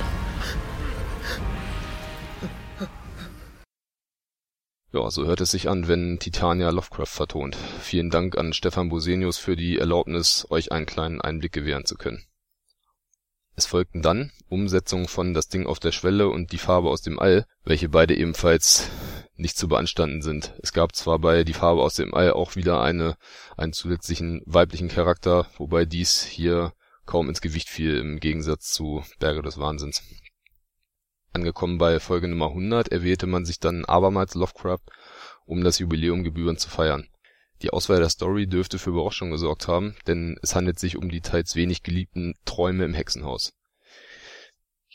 Ja, 4.90 5.10
so 5.10 5.26
hört 5.26 5.42
es 5.42 5.50
sich 5.50 5.68
an, 5.68 5.86
wenn 5.86 6.18
Titania 6.18 6.70
Lovecraft 6.70 7.04
vertont. 7.04 7.54
Vielen 7.82 8.08
Dank 8.08 8.38
an 8.38 8.54
Stefan 8.54 8.88
Bosenius 8.88 9.36
für 9.36 9.56
die 9.56 9.76
Erlaubnis, 9.76 10.46
euch 10.48 10.72
einen 10.72 10.86
kleinen 10.86 11.20
Einblick 11.20 11.52
gewähren 11.52 11.84
zu 11.84 11.96
können. 11.96 12.24
Es 13.56 13.66
folgten 13.66 14.00
dann 14.00 14.32
Umsetzungen 14.48 15.06
von 15.06 15.34
Das 15.34 15.48
Ding 15.48 15.66
auf 15.66 15.78
der 15.78 15.92
Schwelle 15.92 16.30
und 16.30 16.50
Die 16.50 16.58
Farbe 16.58 16.88
aus 16.88 17.02
dem 17.02 17.18
All, 17.18 17.44
welche 17.62 17.90
beide 17.90 18.16
ebenfalls 18.16 18.88
nicht 19.36 19.58
zu 19.58 19.68
beanstanden 19.68 20.22
sind. 20.22 20.54
Es 20.62 20.72
gab 20.72 20.96
zwar 20.96 21.18
bei 21.18 21.44
Die 21.44 21.52
Farbe 21.52 21.82
aus 21.82 21.92
dem 21.92 22.14
All 22.14 22.32
auch 22.32 22.56
wieder 22.56 22.80
eine 22.80 23.16
einen 23.58 23.74
zusätzlichen 23.74 24.40
weiblichen 24.46 24.88
Charakter, 24.88 25.46
wobei 25.58 25.84
dies 25.84 26.22
hier 26.22 26.72
kaum 27.06 27.28
ins 27.28 27.40
Gewicht 27.40 27.68
fiel 27.68 27.96
im 27.98 28.20
Gegensatz 28.20 28.72
zu 28.72 29.04
Berge 29.18 29.42
des 29.42 29.58
Wahnsinns 29.58 30.02
Angekommen 31.32 31.78
bei 31.78 31.98
Folge 31.98 32.28
Nummer 32.28 32.48
100 32.48 32.88
erwählte 32.88 33.26
man 33.26 33.44
sich 33.44 33.58
dann 33.58 33.84
abermals 33.84 34.34
Lovecraft, 34.34 34.84
um 35.46 35.64
das 35.64 35.80
Jubiläum 35.80 36.22
gebührend 36.22 36.60
zu 36.60 36.70
feiern. 36.70 37.08
Die 37.62 37.70
Auswahl 37.70 37.98
der 37.98 38.08
Story 38.08 38.46
dürfte 38.46 38.78
für 38.78 38.90
Überraschung 38.90 39.32
gesorgt 39.32 39.66
haben, 39.66 39.96
denn 40.06 40.38
es 40.42 40.54
handelt 40.54 40.78
sich 40.78 40.96
um 40.96 41.08
die 41.08 41.22
teils 41.22 41.56
wenig 41.56 41.82
geliebten 41.82 42.34
Träume 42.44 42.84
im 42.84 42.94
Hexenhaus 42.94 43.52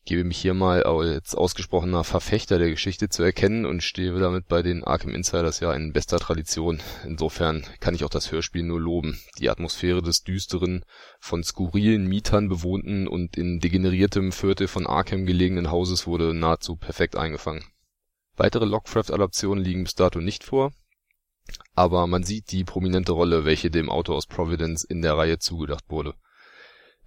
gebe 0.06 0.24
mich 0.24 0.38
hier 0.38 0.54
mal 0.54 0.84
als 0.84 1.36
ausgesprochener 1.36 2.04
Verfechter 2.04 2.58
der 2.58 2.70
Geschichte 2.70 3.10
zu 3.10 3.24
erkennen 3.24 3.66
und 3.66 3.84
stehe 3.84 4.18
damit 4.20 4.48
bei 4.48 4.62
den 4.62 4.84
Arkham 4.84 5.14
Insiders 5.14 5.60
ja 5.60 5.74
in 5.74 5.94
bester 5.94 6.20
Tradition. 6.20 6.82
Insofern 7.06 7.66
kann 7.80 7.96
ich 7.96 8.04
auch 8.04 8.10
das 8.10 8.32
Hörspiel 8.32 8.64
nur 8.64 8.80
loben. 8.80 9.20
Die 9.38 9.50
Atmosphäre 9.50 10.02
des 10.02 10.24
düsteren, 10.24 10.84
von 11.20 11.44
skurrilen 11.44 12.08
Mietern 12.08 12.50
bewohnten 12.50 13.08
und 13.08 13.38
in 13.38 13.60
degeneriertem 13.60 14.32
Viertel 14.32 14.68
von 14.68 14.88
Arkham 14.88 15.26
gelegenen 15.26 15.72
Hauses 15.72 16.08
wurde 16.08 16.34
nahezu 16.34 16.76
perfekt 16.76 17.16
eingefangen. 17.16 17.66
Weitere 18.36 18.66
Lovecraft-Adaptionen 18.66 19.64
liegen 19.64 19.84
bis 19.84 19.96
dato 19.96 20.22
nicht 20.22 20.44
vor, 20.44 20.72
aber 21.76 22.08
man 22.08 22.24
sieht 22.24 22.52
die 22.52 22.64
prominente 22.64 23.12
Rolle, 23.12 23.44
welche 23.44 23.70
dem 23.70 23.90
Autor 23.90 24.16
aus 24.16 24.28
Providence 24.28 24.84
in 24.84 25.02
der 25.02 25.18
Reihe 25.18 25.40
zugedacht 25.40 25.86
wurde 25.90 26.16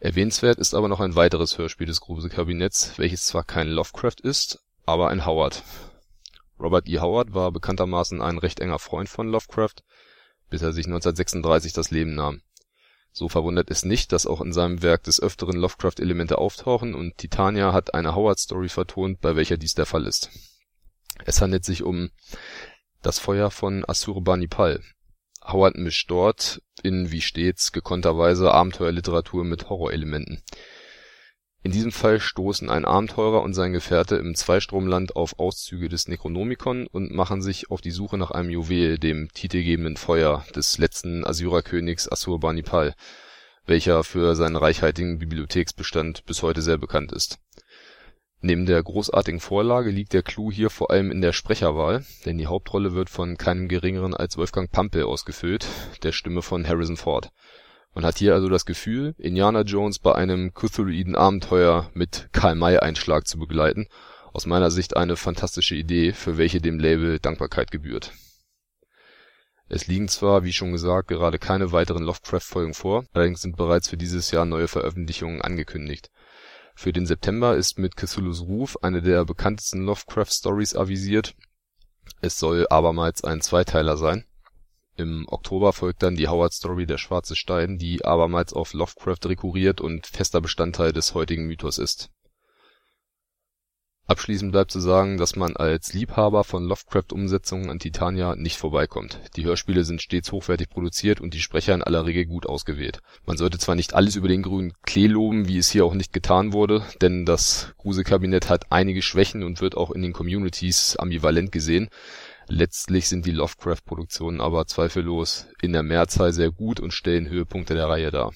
Erwähnenswert 0.02 0.59
ist 0.59 0.75
aber 0.75 0.88
noch 0.88 0.99
ein 0.99 1.14
weiteres 1.14 1.59
Hörspiel 1.59 1.87
des 1.87 2.00
Gruselkabinetts, 2.00 2.99
welches 2.99 3.25
zwar 3.25 3.44
kein 3.44 3.68
Lovecraft 3.68 4.16
ist, 4.25 4.59
aber 4.85 5.11
ein 5.11 5.25
Howard. 5.25 5.62
Robert 6.59 6.88
E. 6.88 6.99
Howard 6.99 7.35
war 7.35 7.52
bekanntermaßen 7.52 8.21
ein 8.21 8.38
recht 8.38 8.59
enger 8.59 8.80
Freund 8.80 9.09
von 9.09 9.28
Lovecraft, 9.28 9.76
bis 10.50 10.61
er 10.61 10.73
sich 10.73 10.87
1936 10.87 11.73
das 11.73 11.92
Leben 11.92 12.16
nahm. 12.16 12.42
So 13.12 13.28
verwundert 13.28 13.71
es 13.71 13.85
nicht, 13.85 14.11
dass 14.11 14.26
auch 14.26 14.40
in 14.40 14.52
seinem 14.52 14.82
Werk 14.82 15.04
des 15.04 15.23
Öfteren 15.23 15.56
Lovecraft-Elemente 15.56 16.37
auftauchen 16.37 16.97
und 16.97 17.16
Titania 17.16 17.73
hat 17.73 17.94
eine 17.94 18.16
Howard-Story 18.16 18.71
vertont, 18.71 19.21
bei 19.21 19.37
welcher 19.37 19.56
dies 19.56 19.75
der 19.75 19.87
Fall 19.87 20.09
ist. 20.09 20.30
Es 21.25 21.40
handelt 21.40 21.64
sich 21.64 21.85
um 21.85 22.11
Das 23.02 23.21
Feuer 23.21 23.52
von 23.52 23.88
Assurbanipal 23.88 24.82
Howard 25.44 25.76
mischt 25.76 26.11
dort 26.11 26.62
in 26.82 27.11
wie 27.11 27.20
stets 27.20 27.72
gekonnter 27.72 28.16
Weise 28.16 28.52
Abenteuerliteratur 28.52 29.44
mit 29.44 29.68
Horrorelementen. 29.68 30.42
In 31.64 31.70
diesem 31.70 31.92
Fall 31.92 32.18
stoßen 32.18 32.68
ein 32.70 32.84
Abenteurer 32.84 33.42
und 33.42 33.54
sein 33.54 33.72
Gefährte 33.72 34.16
im 34.16 34.34
Zweistromland 34.34 35.14
auf 35.14 35.38
Auszüge 35.38 35.88
des 35.88 36.08
Necronomicon 36.08 36.88
und 36.88 37.12
machen 37.12 37.40
sich 37.40 37.70
auf 37.70 37.80
die 37.80 37.92
Suche 37.92 38.18
nach 38.18 38.32
einem 38.32 38.50
Juwel, 38.50 38.99
dem 38.99 39.28
titelgebenden 39.32 39.96
Feuer 39.96 40.44
des 40.56 40.78
letzten 40.78 41.25
Assyrerkönigs 41.25 42.11
Assurbanipal, 42.11 42.94
welcher 43.64 44.02
für 44.02 44.34
seinen 44.34 44.56
reichhaltigen 44.56 45.18
Bibliotheksbestand 45.18 46.25
bis 46.25 46.42
heute 46.42 46.62
sehr 46.62 46.78
bekannt 46.78 47.12
ist 47.12 47.38
Neben 48.44 48.66
der 48.66 48.82
großartigen 48.82 49.38
Vorlage 49.38 49.90
liegt 49.90 50.12
der 50.12 50.25
Clou 50.25 50.50
hier 50.50 50.68
vor 50.68 50.90
allem 50.90 51.12
in 51.12 51.20
der 51.20 51.32
Sprecherwahl, 51.32 52.04
denn 52.26 52.38
die 52.38 52.49
Hauptrolle 52.49 52.92
wird 52.92 53.08
von 53.08 53.37
keinem 53.37 53.68
Geringeren 53.68 54.14
als 54.14 54.37
Wolfgang 54.37 54.68
Pampel 54.68 55.04
ausgefüllt, 55.04 55.64
der 56.02 56.11
Stimme 56.11 56.42
von 56.42 56.66
Harrison 56.66 56.96
Ford. 56.96 57.30
Man 57.94 58.04
hat 58.04 58.18
hier 58.18 58.34
also 58.34 58.49
das 58.49 58.66
Gefühl, 58.66 59.14
Indiana 59.16 59.61
Jones 59.61 60.00
bei 60.00 60.16
einem 60.16 60.52
Cthulhuiden 60.54 61.14
Abenteuer 61.14 61.88
mit 61.94 62.30
Karl-May-Einschlag 62.32 63.28
zu 63.28 63.38
begleiten, 63.38 63.87
aus 64.32 64.46
meiner 64.46 64.72
Sicht 64.72 64.96
eine 64.96 65.14
fantastische 65.14 65.76
Idee, 65.76 66.12
für 66.12 66.37
welche 66.37 66.61
dem 66.61 66.80
Label 66.80 67.20
Dankbarkeit 67.20 67.70
gebührt. 67.70 68.11
Es 69.68 69.87
liegen 69.87 70.08
zwar, 70.08 70.42
wie 70.42 70.52
schon 70.52 70.72
gesagt, 70.72 71.06
gerade 71.06 71.38
keine 71.38 71.70
weiteren 71.70 72.02
Lovecraft-Folgen 72.02 72.75
vor, 72.75 73.04
allerdings 73.12 73.42
sind 73.42 73.56
bereits 73.56 73.88
für 73.88 73.96
dieses 73.96 74.32
Jahr 74.32 74.46
neue 74.46 74.66
Veröffentlichungen 74.66 75.40
angekündigt 75.42 76.11
für 76.82 76.92
den 76.92 77.06
September 77.06 77.56
ist 77.56 77.78
mit 77.78 77.96
Cthulhus 77.96 78.42
Ruf 78.42 78.76
eine 78.82 79.02
der 79.02 79.24
bekanntesten 79.24 79.86
Lovecraft-Stories 79.86 80.74
avisiert. 80.74 81.36
Es 82.20 82.40
soll 82.40 82.66
abermals 82.70 83.22
ein 83.22 83.40
Zweiteiler 83.40 83.96
sein. 83.96 84.24
Im 84.96 85.26
Oktober 85.28 85.72
folgt 85.72 86.02
dann 86.02 86.16
die 86.16 86.26
Howard-Story 86.26 86.86
Der 86.86 86.98
schwarze 86.98 87.36
Stein, 87.36 87.78
die 87.78 88.04
abermals 88.04 88.52
auf 88.52 88.72
Lovecraft 88.72 89.26
rekurriert 89.26 89.80
und 89.80 90.08
fester 90.08 90.40
Bestandteil 90.40 90.92
des 90.92 91.14
heutigen 91.14 91.46
Mythos 91.46 91.78
ist 91.78 92.10
Abschließend 94.09 94.50
bleibt 94.50 94.73
zu 94.73 94.80
sagen, 94.80 95.16
dass 95.16 95.37
man 95.37 95.56
als 95.56 95.94
Liebhaber 95.94 96.42
von 96.42 96.64
Lovecraft-Umsetzungen 96.64 97.71
an 97.71 97.78
Titania 97.78 98.35
nicht 98.35 98.59
vorbeikommt. 98.59 99.21
Die 99.37 99.44
Hörspiele 99.44 99.85
sind 99.85 100.02
stets 100.02 100.32
hochwertig 100.32 100.68
produziert 100.71 101.21
und 101.21 101.35
die 101.35 101.40
Sprecher 101.40 101.73
in 101.75 101.85
aller 101.85 102.04
Regel 102.04 102.26
gut 102.26 102.44
ausgewählt. 102.44 103.00
Man 103.26 103.37
sollte 103.37 103.59
zwar 103.59 103.76
nicht 103.76 103.94
alles 103.94 104.16
über 104.16 104.26
den 104.26 104.42
grünen 104.42 104.73
Klee 104.82 105.06
loben, 105.06 105.47
wie 105.47 105.56
es 105.56 105.71
hier 105.71 105.85
auch 105.85 105.94
nicht 105.94 106.12
getan 106.12 106.52
wurde, 106.52 106.85
denn 107.00 107.25
das 107.25 107.75
Gruselkabinett 107.78 108.49
hat 108.49 108.73
einige 108.73 109.02
Schwächen 109.02 109.44
und 109.44 109.61
wird 109.61 109.76
auch 109.76 109.92
in 109.92 110.02
den 110.02 110.12
Communities 110.12 110.97
ambivalent 110.97 111.52
gesehen. 111.52 111.88
Letztlich 112.49 113.09
sind 113.09 113.25
die 113.25 113.30
Lovecraft-Produktionen 113.30 114.40
aber 114.40 114.66
zweifellos 114.66 115.47
in 115.62 115.73
der 115.73 115.85
Mehrzahl 115.85 116.32
sehr 116.32 116.50
gut 116.50 116.80
und 116.80 116.92
stellen 116.92 117.28
Höhepunkte 117.28 117.75
der 117.75 117.88
Reihe 117.88 118.11
dar. 118.11 118.32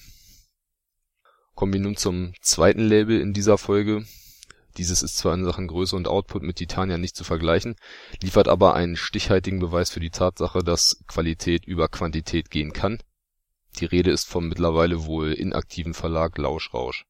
Kommen 1.55 1.73
wir 1.73 1.81
nun 1.81 1.97
zum 1.97 2.33
zweiten 2.41 2.87
Label 2.87 3.19
in 3.19 3.33
dieser 3.33 3.57
Folge 3.57 4.05
dieses 4.77 5.01
ist 5.01 5.17
zwar 5.17 5.33
in 5.33 5.45
Sachen 5.45 5.67
Größe 5.67 5.95
und 5.95 6.07
Output 6.07 6.43
mit 6.43 6.57
Titania 6.57 6.97
nicht 6.97 7.15
zu 7.15 7.23
vergleichen, 7.23 7.75
liefert 8.21 8.47
aber 8.47 8.75
einen 8.75 8.95
stichhaltigen 8.95 9.59
Beweis 9.59 9.89
für 9.89 9.99
die 9.99 10.11
Tatsache, 10.11 10.63
dass 10.63 11.03
Qualität 11.07 11.65
über 11.65 11.87
Quantität 11.87 12.49
gehen 12.49 12.73
kann. 12.73 12.99
Die 13.79 13.85
Rede 13.85 14.11
ist 14.11 14.27
vom 14.27 14.47
mittlerweile 14.47 15.05
wohl 15.05 15.33
inaktiven 15.33 15.93
Verlag 15.93 16.37
Lauschrausch. 16.37 17.05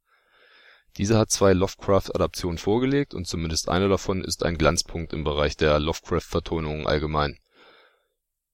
Dieser 0.98 1.20
hat 1.20 1.30
zwei 1.30 1.54
Lovecraft-Adaptionen 1.54 2.58
vorgelegt 2.58 3.14
und 3.14 3.28
zumindest 3.28 3.70
eine 3.70 3.88
davon 3.88 4.24
ist 4.24 4.44
ein 4.44 4.58
Glanzpunkt 4.58 5.14
im 5.14 5.24
Bereich 5.24 5.56
der 5.56 5.80
Lovecraft-Vertonungen 5.80 6.88
allgemein. 6.88 7.38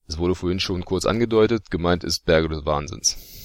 Es 0.06 0.18
wurde 0.18 0.34
vorhin 0.34 0.60
schon 0.60 0.84
kurz 0.84 1.06
angedeutet, 1.06 1.70
gemeint 1.70 2.04
ist 2.04 2.26
Berge 2.26 2.48
des 2.48 2.66
Wahnsinns 2.66 3.43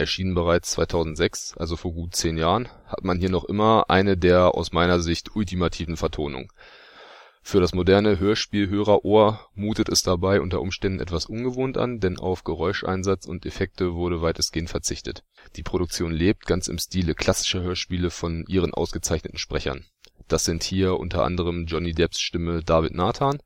erschienen 0.00 0.34
bereits 0.34 0.72
2006, 0.72 1.56
also 1.56 1.76
vor 1.76 1.92
gut 1.92 2.16
zehn 2.16 2.36
Jahren, 2.36 2.68
hat 2.86 3.04
man 3.04 3.20
hier 3.20 3.30
noch 3.30 3.44
immer 3.44 3.84
eine 3.88 4.16
der 4.16 4.54
aus 4.54 4.72
meiner 4.72 5.00
Sicht 5.00 5.36
ultimativen 5.36 5.96
Vertonungen. 5.96 6.48
Für 7.42 7.60
das 7.60 7.74
moderne 7.74 8.18
Hörspielhörerohr 8.18 9.48
mutet 9.54 9.88
es 9.88 10.02
dabei 10.02 10.40
unter 10.40 10.60
Umständen 10.60 11.00
etwas 11.00 11.26
ungewohnt 11.26 11.78
an, 11.78 11.98
denn 11.98 12.18
auf 12.18 12.44
Geräuscheinsatz 12.44 13.26
und 13.26 13.46
Effekte 13.46 13.94
wurde 13.94 14.20
weitestgehend 14.20 14.68
verzichtet. 14.68 15.24
Die 15.56 15.62
Produktion 15.62 16.12
lebt 16.12 16.46
ganz 16.46 16.68
im 16.68 16.78
Stile 16.78 17.14
klassischer 17.14 17.62
Hörspiele 17.62 18.10
von 18.10 18.44
ihren 18.46 18.74
ausgezeichneten 18.74 19.38
Sprechern. 19.38 19.86
Das 20.28 20.44
sind 20.44 20.62
hier 20.62 20.98
unter 20.98 21.24
anderem 21.24 21.66
Johnny 21.66 21.92
Depps 21.92 22.20
Stimme 22.20 22.62
David 22.62 22.94
Nathan, 22.94 23.38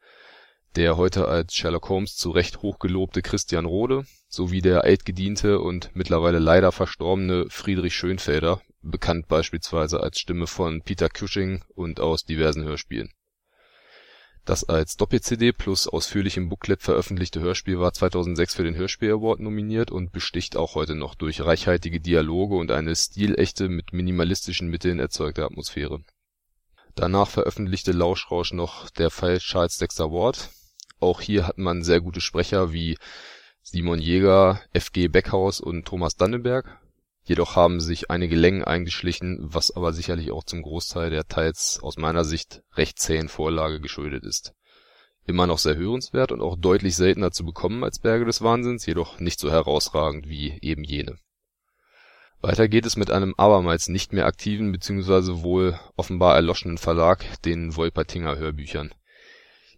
der 0.76 0.96
heute 0.96 1.28
als 1.28 1.54
Sherlock 1.54 1.88
Holmes 1.88 2.16
zu 2.16 2.30
Recht 2.30 2.62
hochgelobte 2.62 3.22
Christian 3.22 3.64
Rode 3.64 4.04
sowie 4.28 4.60
der 4.60 4.82
altgediente 4.82 5.60
und 5.60 5.90
mittlerweile 5.94 6.40
leider 6.40 6.72
verstorbene 6.72 7.46
Friedrich 7.48 7.94
Schoenfelder, 7.94 8.60
bekannt 8.82 9.28
beispielsweise 9.28 10.00
als 10.00 10.18
Stimme 10.18 10.46
von 10.46 10.82
Peter 10.82 11.08
Cushing 11.08 11.62
und 11.74 12.00
aus 12.00 12.24
diversen 12.24 12.64
Hörspielen. 12.64 13.10
Das 14.44 14.64
als 14.64 14.96
Doppel-CD 14.96 15.52
plus 15.52 15.88
ausführlichem 15.88 16.50
Booklet 16.50 16.82
veröffentlichte 16.82 17.40
Hörspiel 17.40 17.78
war 17.78 17.94
2006 17.94 18.54
für 18.54 18.64
den 18.64 18.74
Hörspiel 18.74 19.12
Award 19.12 19.40
nominiert 19.40 19.90
und 19.90 20.12
besticht 20.12 20.56
auch 20.56 20.74
heute 20.74 20.94
noch 20.94 21.14
durch 21.14 21.40
reichhaltige 21.40 22.00
Dialoge 22.00 22.56
und 22.56 22.70
eine 22.70 22.94
stilechte, 22.94 23.70
mit 23.70 23.94
minimalistischen 23.94 24.68
Mitteln 24.68 24.98
erzeugte 24.98 25.44
Atmosphäre. 25.44 26.00
Danach 26.94 27.28
veröffentlichte 27.28 27.92
Lauschrausch 27.92 28.52
noch 28.52 28.90
Der 28.90 29.10
Fall 29.10 29.38
Charles 29.38 29.78
Dexter 29.78 30.10
Ward 30.10 30.50
auch 31.04 31.20
hier 31.20 31.46
hat 31.46 31.58
man 31.58 31.84
sehr 31.84 32.00
gute 32.00 32.20
Sprecher 32.20 32.72
wie 32.72 32.98
Simon 33.62 33.98
Jäger, 33.98 34.60
F.G. 34.72 35.08
Beckhaus 35.08 35.60
und 35.60 35.86
Thomas 35.86 36.16
Dannenberg. 36.16 36.78
Jedoch 37.22 37.56
haben 37.56 37.80
sich 37.80 38.10
einige 38.10 38.36
Längen 38.36 38.64
eingeschlichen, 38.64 39.38
was 39.40 39.74
aber 39.74 39.92
sicherlich 39.92 40.30
auch 40.32 40.44
zum 40.44 40.60
Großteil 40.62 41.08
der 41.08 41.26
teils 41.26 41.78
aus 41.82 41.96
meiner 41.96 42.24
Sicht 42.24 42.62
recht 42.74 42.98
zähen 42.98 43.28
Vorlage 43.28 43.80
geschuldet 43.80 44.24
ist. 44.24 44.52
Immer 45.26 45.46
noch 45.46 45.58
sehr 45.58 45.76
hörenswert 45.76 46.32
und 46.32 46.42
auch 46.42 46.56
deutlich 46.56 46.96
seltener 46.96 47.30
zu 47.30 47.46
bekommen 47.46 47.82
als 47.82 47.98
Berge 47.98 48.26
des 48.26 48.42
Wahnsinns, 48.42 48.84
jedoch 48.84 49.20
nicht 49.20 49.40
so 49.40 49.50
herausragend 49.50 50.28
wie 50.28 50.58
eben 50.60 50.84
jene. 50.84 51.16
Weiter 52.42 52.68
geht 52.68 52.84
es 52.84 52.96
mit 52.96 53.10
einem 53.10 53.32
abermals 53.38 53.88
nicht 53.88 54.12
mehr 54.12 54.26
aktiven 54.26 54.70
bzw. 54.70 55.42
wohl 55.42 55.80
offenbar 55.96 56.34
erloschenen 56.34 56.76
Verlag, 56.76 57.24
den 57.44 57.74
Wolpertinger 57.76 58.36
Hörbüchern 58.36 58.92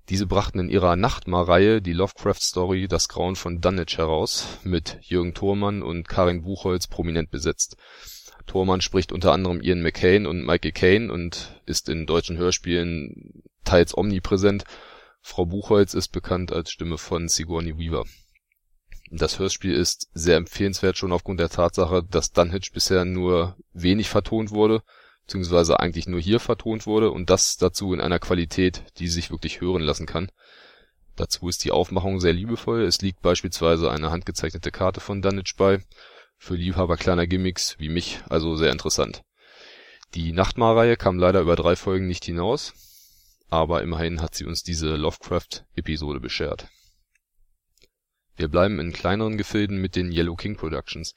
Diese 0.08 0.26
brachten 0.26 0.60
in 0.60 0.68
ihrer 0.68 0.94
Nachtmar-Reihe 0.94 1.82
die 1.82 1.92
Lovecraft-Story 1.92 2.86
Das 2.86 3.08
Grauen 3.08 3.34
von 3.34 3.60
Dunwich 3.60 3.98
heraus, 3.98 4.58
mit 4.62 4.98
Jürgen 5.00 5.34
Thormann 5.34 5.82
und 5.82 6.08
Karin 6.08 6.42
Buchholz 6.42 6.86
prominent 6.86 7.30
besetzt. 7.32 7.76
Thormann 8.46 8.80
spricht 8.80 9.10
unter 9.10 9.32
anderem 9.32 9.60
Ian 9.60 9.82
McCain 9.82 10.26
und 10.26 10.46
Michael 10.46 10.70
Caine 10.70 11.12
und 11.12 11.60
ist 11.66 11.88
in 11.88 12.06
deutschen 12.06 12.36
Hörspielen 12.36 13.42
teils 13.64 13.98
omnipräsent. 13.98 14.62
Frau 15.22 15.44
Buchholz 15.44 15.94
ist 15.94 16.12
bekannt 16.12 16.52
als 16.52 16.70
Stimme 16.70 16.98
von 16.98 17.26
Sigourney 17.26 17.76
Weaver. 17.76 18.04
Das 19.10 19.40
Hörspiel 19.40 19.74
ist 19.74 20.08
sehr 20.14 20.36
empfehlenswert 20.36 20.96
schon 20.96 21.10
aufgrund 21.10 21.40
der 21.40 21.48
Tatsache, 21.48 22.04
dass 22.08 22.30
Dunwich 22.30 22.70
bisher 22.72 23.04
nur 23.04 23.56
wenig 23.72 24.08
vertont 24.08 24.52
wurde 24.52 24.82
beziehungsweise 25.26 25.80
eigentlich 25.80 26.06
nur 26.06 26.20
hier 26.20 26.38
vertont 26.38 26.86
wurde 26.86 27.10
und 27.10 27.30
das 27.30 27.56
dazu 27.56 27.92
in 27.92 28.00
einer 28.00 28.20
Qualität, 28.20 28.84
die 28.98 29.08
sich 29.08 29.30
wirklich 29.30 29.60
hören 29.60 29.82
lassen 29.82 30.06
kann. 30.06 30.30
Dazu 31.16 31.48
ist 31.48 31.64
die 31.64 31.72
Aufmachung 31.72 32.20
sehr 32.20 32.32
liebevoll, 32.32 32.82
es 32.82 33.00
liegt 33.00 33.22
beispielsweise 33.22 33.90
eine 33.90 34.10
handgezeichnete 34.10 34.70
Karte 34.70 35.00
von 35.00 35.22
Dunwich 35.22 35.54
bei, 35.56 35.82
für 36.38 36.54
Liebhaber 36.54 36.96
kleiner 36.96 37.26
Gimmicks 37.26 37.76
wie 37.78 37.88
mich 37.88 38.20
also 38.28 38.54
sehr 38.54 38.70
interessant. 38.70 39.22
Die 40.14 40.32
Nachtmar-Reihe 40.32 40.96
kam 40.96 41.18
leider 41.18 41.40
über 41.40 41.56
drei 41.56 41.74
Folgen 41.74 42.06
nicht 42.06 42.24
hinaus, 42.24 42.74
aber 43.48 43.82
immerhin 43.82 44.22
hat 44.22 44.34
sie 44.34 44.44
uns 44.44 44.62
diese 44.62 44.94
Lovecraft-Episode 44.94 46.20
beschert. 46.20 46.68
Wir 48.36 48.48
bleiben 48.48 48.78
in 48.78 48.92
kleineren 48.92 49.38
Gefilden 49.38 49.78
mit 49.78 49.96
den 49.96 50.12
Yellow 50.12 50.36
King 50.36 50.56
Productions 50.56 51.14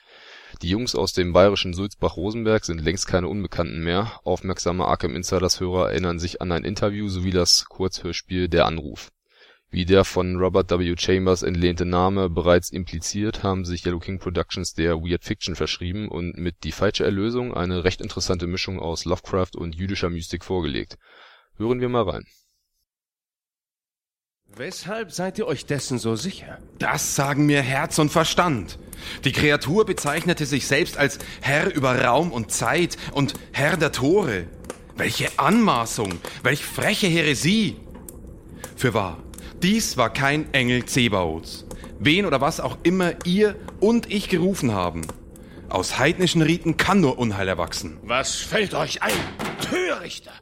die 0.62 0.70
Jungs 0.70 0.96
aus 0.96 1.14
dem 1.14 1.32
bayerischen 1.32 1.74
Sulzbach-Rosenberg 1.74 2.66
sind 2.66 2.82
längst 2.82 3.08
keine 3.08 3.28
Unbekannten 3.28 3.84
mehr, 3.84 4.20
aufmerksame 4.24 4.86
Arkham-Insiders-Hörer 4.86 5.92
erinnern 5.92 6.20
sich 6.20 6.42
an 6.42 6.52
ein 6.52 6.64
Interview 6.64 7.08
sowie 7.08 7.32
das 7.32 7.66
Kurzhörspiel 7.66 8.50
Der 8.50 8.66
Anruf. 8.66 9.12
Wie 9.72 9.86
der 9.86 10.04
von 10.04 10.38
Robert 10.38 10.72
W. 10.72 10.96
Chambers 10.98 11.44
entlehnte 11.44 11.86
Name 11.86 12.30
bereits 12.30 12.72
impliziert, 12.72 13.44
haben 13.44 13.66
sich 13.66 13.86
Yellow 13.86 14.00
King 14.00 14.18
Productions 14.18 14.74
der 14.74 14.96
Weird 15.02 15.24
Fiction 15.24 15.56
verschrieben 15.56 16.08
und 16.08 16.38
mit 16.38 16.64
Die 16.64 16.72
falsche 16.72 17.06
Erlösung 17.06 17.54
eine 17.54 17.84
recht 17.84 18.02
interessante 18.02 18.48
Mischung 18.48 18.80
aus 18.80 19.06
Lovecraft 19.06 19.56
und 19.56 19.76
jüdischer 19.76 20.10
Mystik 20.10 20.44
vorgelegt. 20.44 20.98
Hören 21.58 21.82
wir 21.82 21.90
mal 21.90 22.10
rein 22.10 22.26
Weshalb 24.56 25.12
seid 25.12 25.38
ihr 25.38 25.48
euch 25.48 25.66
dessen 25.66 26.00
so 26.00 26.16
sicher? 26.16 26.58
Das 26.80 27.16
sagen 27.16 27.46
mir 27.46 27.62
Herz 27.62 27.98
und 27.98 28.12
Verstand. 28.12 28.78
Die 29.24 29.32
Kreatur 29.32 29.86
bezeichnete 29.86 30.46
sich 30.46 30.68
selbst 30.68 30.98
als 30.98 31.20
Herr 31.42 31.74
über 31.74 32.04
Raum 32.04 32.32
und 32.32 32.52
Zeit 32.52 32.98
und 33.14 33.34
Herr 33.54 33.78
der 33.78 33.92
Tore. 33.92 34.48
Welche 34.98 35.30
Anmaßung, 35.38 36.20
welch 36.44 36.66
freche 36.66 37.08
Häresie! 37.08 37.78
Für 38.76 38.94
wahr, 38.94 39.24
dies 39.62 39.96
war 39.96 40.12
kein 40.12 40.54
Engel 40.54 40.86
Zebaoths, 40.86 41.66
wen 42.00 42.26
oder 42.26 42.42
was 42.42 42.60
auch 42.60 42.78
immer 42.84 43.14
ihr 43.26 43.56
und 43.80 44.12
ich 44.12 44.28
gerufen 44.28 44.74
haben. 44.74 45.02
Aus 45.70 46.00
heidnischen 46.00 46.42
Riten 46.42 46.76
kann 46.76 47.00
nur 47.00 47.18
Unheil 47.18 47.48
erwachsen. 47.48 47.98
Was 48.04 48.36
fällt 48.36 48.74
euch 48.74 49.04
ein, 49.04 49.14
Törichter? 49.70 50.34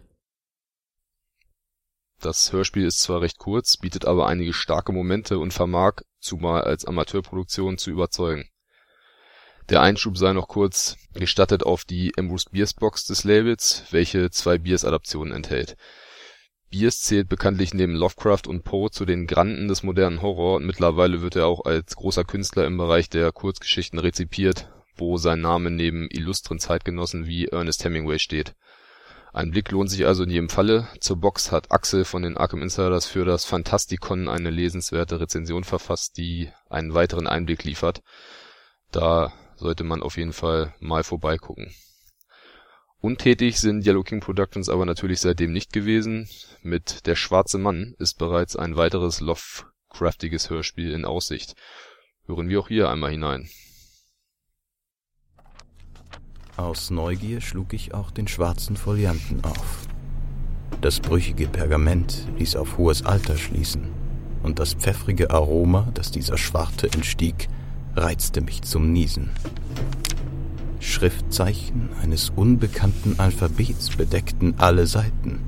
Das 2.19 2.51
Hörspiel 2.51 2.85
ist 2.85 3.01
zwar 3.01 3.21
recht 3.21 3.37
kurz, 3.37 3.77
bietet 3.77 4.05
aber 4.05 4.27
einige 4.27 4.51
starke 4.51 4.91
Momente 4.91 5.37
und 5.37 5.53
vermag, 5.53 6.01
zumal 6.19 6.63
als 6.63 6.83
Amateurproduktion, 6.83 7.77
zu 7.77 7.91
überzeugen. 7.91 8.49
Der 9.69 9.81
Einschub 9.81 10.17
sei 10.17 10.33
noch 10.33 10.47
kurz 10.47 10.97
gestattet 11.13 11.61
auf 11.61 11.85
die 11.85 12.13
Ambrose 12.17 12.49
Bierce 12.49 12.73
Box 12.73 13.05
des 13.05 13.23
Labels, 13.23 13.83
welche 13.91 14.31
zwei 14.31 14.57
Bierce-Adaptionen 14.57 15.31
enthält. 15.31 15.77
Bierce 16.71 17.01
zählt 17.01 17.29
bekanntlich 17.29 17.75
neben 17.75 17.93
Lovecraft 17.93 18.47
und 18.47 18.63
Poe 18.63 18.89
zu 18.89 19.05
den 19.05 19.27
Granden 19.27 19.67
des 19.67 19.83
modernen 19.83 20.23
Horror 20.23 20.55
und 20.55 20.65
mittlerweile 20.65 21.21
wird 21.21 21.35
er 21.35 21.45
auch 21.45 21.65
als 21.65 21.95
großer 21.95 22.23
Künstler 22.23 22.65
im 22.65 22.77
Bereich 22.77 23.09
der 23.09 23.31
Kurzgeschichten 23.31 23.99
rezipiert, 23.99 24.69
wo 24.95 25.17
sein 25.17 25.41
Name 25.41 25.69
neben 25.69 26.09
illustren 26.09 26.57
Zeitgenossen 26.59 27.27
wie 27.27 27.45
Ernest 27.45 27.83
Hemingway 27.83 28.17
steht 28.17 28.55
ein 29.37 29.51
Blick 29.51 29.69
lohnt 29.69 29.91
sich 29.91 30.07
also 30.07 30.23
in 30.23 30.31
jedem 30.31 30.49
Falle. 30.49 30.87
Zur 30.99 31.17
Box 31.17 31.51
hat 31.51 31.71
Axel 31.71 32.05
von 32.05 32.23
den 32.23 32.37
Arkham 32.37 32.63
Insiders 32.63 33.05
für 33.05 33.23
das 33.23 33.45
Phantastikon 33.45 34.27
eine 34.29 34.49
lesenswerte 34.49 35.19
Rezension 35.19 35.63
verfasst, 35.63 36.17
die 36.17 36.49
einen 36.71 36.95
weiteren 36.95 37.27
Einblick 37.27 37.63
liefert. 37.63 38.01
Da 38.91 39.31
sollte 39.55 39.83
man 39.83 40.01
auf 40.01 40.17
jeden 40.17 40.33
Fall 40.33 40.73
mal 40.79 41.03
vorbeigucken. 41.03 41.71
Untätig 42.99 43.59
sind 43.59 43.85
Yellow 43.85 44.01
King 44.01 44.21
Productions 44.21 44.69
aber 44.69 44.87
natürlich 44.87 45.19
seitdem 45.19 45.51
nicht 45.51 45.71
gewesen. 45.71 46.27
Mit 46.63 47.05
Der 47.05 47.15
schwarze 47.15 47.59
Mann 47.59 47.93
ist 47.99 48.17
bereits 48.17 48.55
ein 48.55 48.75
weiteres 48.75 49.21
Lovecraftiges 49.21 50.49
Hörspiel 50.49 50.91
in 50.93 51.05
Aussicht. 51.05 51.53
Hören 52.25 52.49
wir 52.49 52.59
auch 52.59 52.69
hier 52.69 52.89
einmal 52.89 53.11
hinein 53.11 53.47
aus 56.57 56.89
Neugier 56.89 57.39
schlug 57.41 57.73
ich 57.73 57.93
auch 57.93 58.11
den 58.11 58.27
schwarzen 58.27 58.75
Folianten 58.75 59.43
auf. 59.43 59.87
Das 60.81 60.99
brüchige 60.99 61.47
Pergament 61.47 62.27
ließ 62.37 62.55
auf 62.55 62.77
hohes 62.77 63.05
Alter 63.05 63.37
schließen, 63.37 63.83
und 64.43 64.59
das 64.59 64.73
pfeffrige 64.73 65.31
Aroma, 65.31 65.87
das 65.93 66.11
dieser 66.11 66.37
Schwarte 66.37 66.91
entstieg, 66.91 67.47
reizte 67.95 68.41
mich 68.41 68.61
zum 68.63 68.91
Niesen. 68.91 69.29
Schriftzeichen 70.79 71.89
eines 72.01 72.31
unbekannten 72.35 73.19
Alphabets 73.19 73.89
bedeckten 73.95 74.55
alle 74.57 74.87
Seiten. 74.87 75.39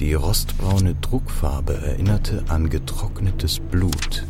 Die 0.00 0.14
rostbraune 0.14 0.96
Druckfarbe 1.00 1.74
erinnerte 1.74 2.44
an 2.48 2.68
getrocknetes 2.68 3.60
Blut, 3.60 4.24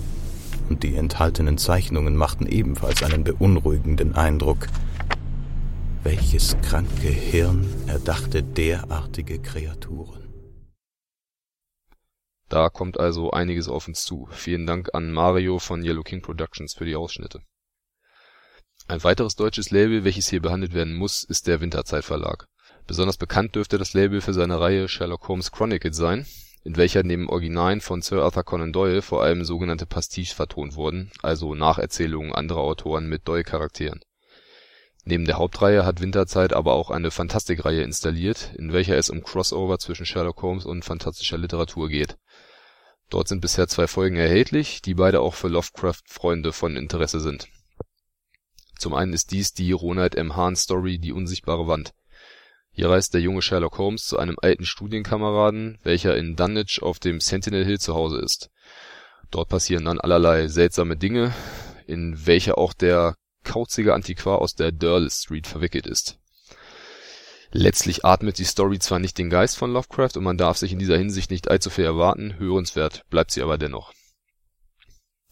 und 0.69 0.83
die 0.83 0.95
enthaltenen 0.97 1.59
Zeichnungen 1.59 2.17
machten 2.17 2.47
ebenfalls 2.47 3.03
einen 3.03 3.25
beunruhigenden 3.25 4.15
Eindruck, 4.15 4.67
welches 6.05 6.55
kranke 6.61 7.09
Hirn 7.09 7.67
erdachte 7.87 8.43
derartige 8.43 9.41
Kreaturen? 9.41 10.29
Da 12.51 12.69
kommt 12.69 13.01
also 13.01 13.31
einiges 13.31 13.69
auf 13.69 13.89
uns 13.89 14.05
zu. 14.05 14.29
Vielen 14.31 14.67
Dank 14.67 14.91
an 14.93 15.13
Mario 15.13 15.59
von 15.59 15.83
Yellow 15.83 16.03
King 16.03 16.21
Productions 16.21 16.75
für 16.75 16.85
die 16.85 16.95
Ausschnitte. 16.95 17.41
Ein 18.87 19.03
weiteres 19.03 19.35
deutsches 19.35 19.71
Label, 19.71 20.05
welches 20.05 20.29
hier 20.29 20.43
behandelt 20.43 20.75
werden 20.75 20.95
muss, 20.95 21.25
ist 21.25 21.47
der 21.47 21.63
Winterzeit 21.63 22.05
Verlag. 22.05 22.47
Besonders 22.87 23.17
bekannt 23.17 23.55
dürfte 23.55 23.79
das 23.79 23.95
Label 23.95 24.21
für 24.21 24.35
seine 24.35 24.61
Reihe 24.61 24.89
Sherlock 24.89 25.27
Holmes 25.27 25.53
Chronicles 25.53 25.97
sein, 25.97 26.27
in 26.65 26.77
welcher 26.77 27.03
neben 27.03 27.31
Originalen 27.31 27.81
von 27.81 28.03
Sir 28.03 28.23
Arthur 28.23 28.45
Conan 28.45 28.75
Doyle 28.75 29.01
vor 29.01 29.23
allem 29.23 29.43
sogenannte 29.43 29.87
Pastiches 29.87 30.35
vertont 30.35 30.75
wurden, 30.75 31.11
also 31.23 31.55
Nacherzählungen 31.55 32.35
anderer 32.35 32.61
Autoren 32.61 33.09
mit 33.09 33.27
Doyle-Charakteren 33.27 34.01
Neben 35.07 35.27
der 35.27 35.37
Hauptreihe 35.37 35.85
hat 35.85 36.01
Winterzeit 36.01 36.55
aber 36.55 36.73
auch 36.73 36.91
eine 36.91 37.11
Fantastikreihe 37.11 37.83
installiert, 37.83 38.53
in 38.57 38.73
welcher 38.73 38.97
es 38.97 39.11
um 39.11 39.23
Crossover 39.23 39.79
zwischen 39.79 40.07
Sherlock 40.07 40.41
Holmes 40.41 40.65
und 40.65 40.85
phantastischer 40.85 41.37
Literatur 41.37 41.91
geht. 41.91 42.17
Dort 43.11 43.29
sind 43.29 43.41
bisher 43.41 43.69
zwei 43.69 43.87
Folgen 43.87 44.17
erhältlich, 44.17 44.81
die 44.81 44.95
beide 44.95 45.21
auch 45.21 45.35
für 45.35 45.49
Lovecraft-Freunde 45.49 46.53
von 46.53 46.77
Interesse 46.77 47.21
sind. 47.21 47.49
Zum 48.79 48.95
einen 48.95 49.13
ist 49.13 49.31
dies 49.31 49.53
die 49.53 49.73
Ronald 49.73 50.15
M. 50.15 50.37
Hahn-Story 50.37 50.99
Die 50.99 51.13
unsichtbare 51.13 51.67
Wand. 51.67 51.93
Hier 52.73 52.89
reist 52.89 53.15
der 53.15 53.21
junge 53.21 53.43
Sherlock 53.43 53.79
Holmes 53.79 54.07
zu 54.07 54.19
einem 54.19 54.37
alten 54.41 54.65
Studienkameraden, 54.65 55.79
welcher 55.85 56.17
in 56.17 56.35
Dunwich 56.35 56.83
auf 56.83 56.99
dem 56.99 57.21
Sentinel 57.21 57.65
Hill 57.65 57.79
zu 57.79 57.95
Hause 57.95 58.19
ist. 58.19 58.51
Dort 59.31 59.49
passieren 59.49 59.85
dann 59.85 60.01
allerlei 60.01 60.49
seltsame 60.49 60.97
Dinge, 60.97 61.33
in 61.87 62.27
welche 62.27 62.57
auch 62.59 62.73
der 62.73 63.17
kauzige 63.45 63.95
Antiquar 63.95 64.41
aus 64.41 64.55
der 64.55 64.73
Durl 64.73 65.11
Street 65.11 65.47
verwickelt 65.47 65.87
ist. 65.87 66.19
Letztlich 67.57 68.05
atmet 68.05 68.39
die 68.39 68.45
Story 68.45 68.81
zwar 68.81 68.99
nicht 68.99 69.17
den 69.17 69.31
Geist 69.31 69.57
von 69.57 69.73
Lovecraft 69.73 70.17
und 70.17 70.25
man 70.25 70.37
darf 70.37 70.57
sich 70.59 70.73
in 70.73 70.81
dieser 70.81 70.99
Hinsicht 70.99 71.31
nicht 71.31 71.49
allzu 71.49 71.71
viel 71.71 71.85
erwarten, 71.85 72.37
hörenswert 72.39 73.05
bleibt 73.11 73.31
sie 73.31 73.43
aber 73.43 73.59
dennoch. 73.59 73.93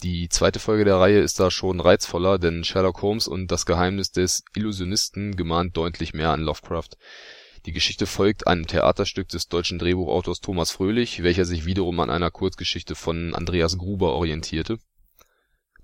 Die 0.04 0.28
zweite 0.28 0.60
Folge 0.60 0.84
der 0.84 0.96
Reihe 0.96 1.20
ist 1.20 1.40
da 1.40 1.50
schon 1.50 1.80
reizvoller, 1.80 2.38
denn 2.38 2.62
Sherlock 2.62 3.02
Holmes 3.02 3.26
und 3.26 3.50
das 3.50 3.66
Geheimnis 3.66 4.12
des 4.12 4.44
Illusionisten 4.54 5.34
gemahnt 5.34 5.76
deutlich 5.76 6.14
mehr 6.14 6.30
an 6.30 6.42
Lovecraft. 6.42 6.90
Die 7.66 7.72
Geschichte 7.72 8.06
folgt 8.06 8.46
einem 8.46 8.68
Theaterstück 8.68 9.28
des 9.28 9.48
deutschen 9.48 9.80
Drehbuchautors 9.80 10.40
Thomas 10.40 10.70
Fröhlich, 10.70 11.24
welcher 11.24 11.44
sich 11.44 11.66
wiederum 11.66 11.98
an 11.98 12.10
einer 12.10 12.30
Kurzgeschichte 12.30 12.94
von 12.94 13.34
Andreas 13.34 13.78
Gruber 13.78 14.12
orientierte 14.12 14.78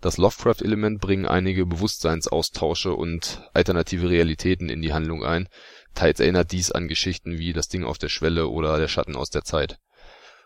das 0.00 0.16
Lovecraft-Element 0.16 1.00
bringen 1.00 1.26
einige 1.26 1.66
Bewusstseinsaustausche 1.66 2.94
und 2.94 3.42
alternative 3.52 4.08
Realitäten 4.08 4.68
in 4.68 4.80
die 4.80 4.92
Handlung 4.92 5.24
ein, 5.24 5.48
teils 5.94 6.20
erinnert 6.20 6.52
dies 6.52 6.70
an 6.70 6.86
Geschichten 6.86 7.38
wie 7.38 7.52
Das 7.52 7.68
Ding 7.68 7.84
auf 7.84 7.98
der 7.98 8.08
Schwelle 8.08 8.48
oder 8.48 8.78
Der 8.78 8.88
Schatten 8.88 9.16
aus 9.16 9.30
der 9.30 9.42
Zeit. 9.42 9.78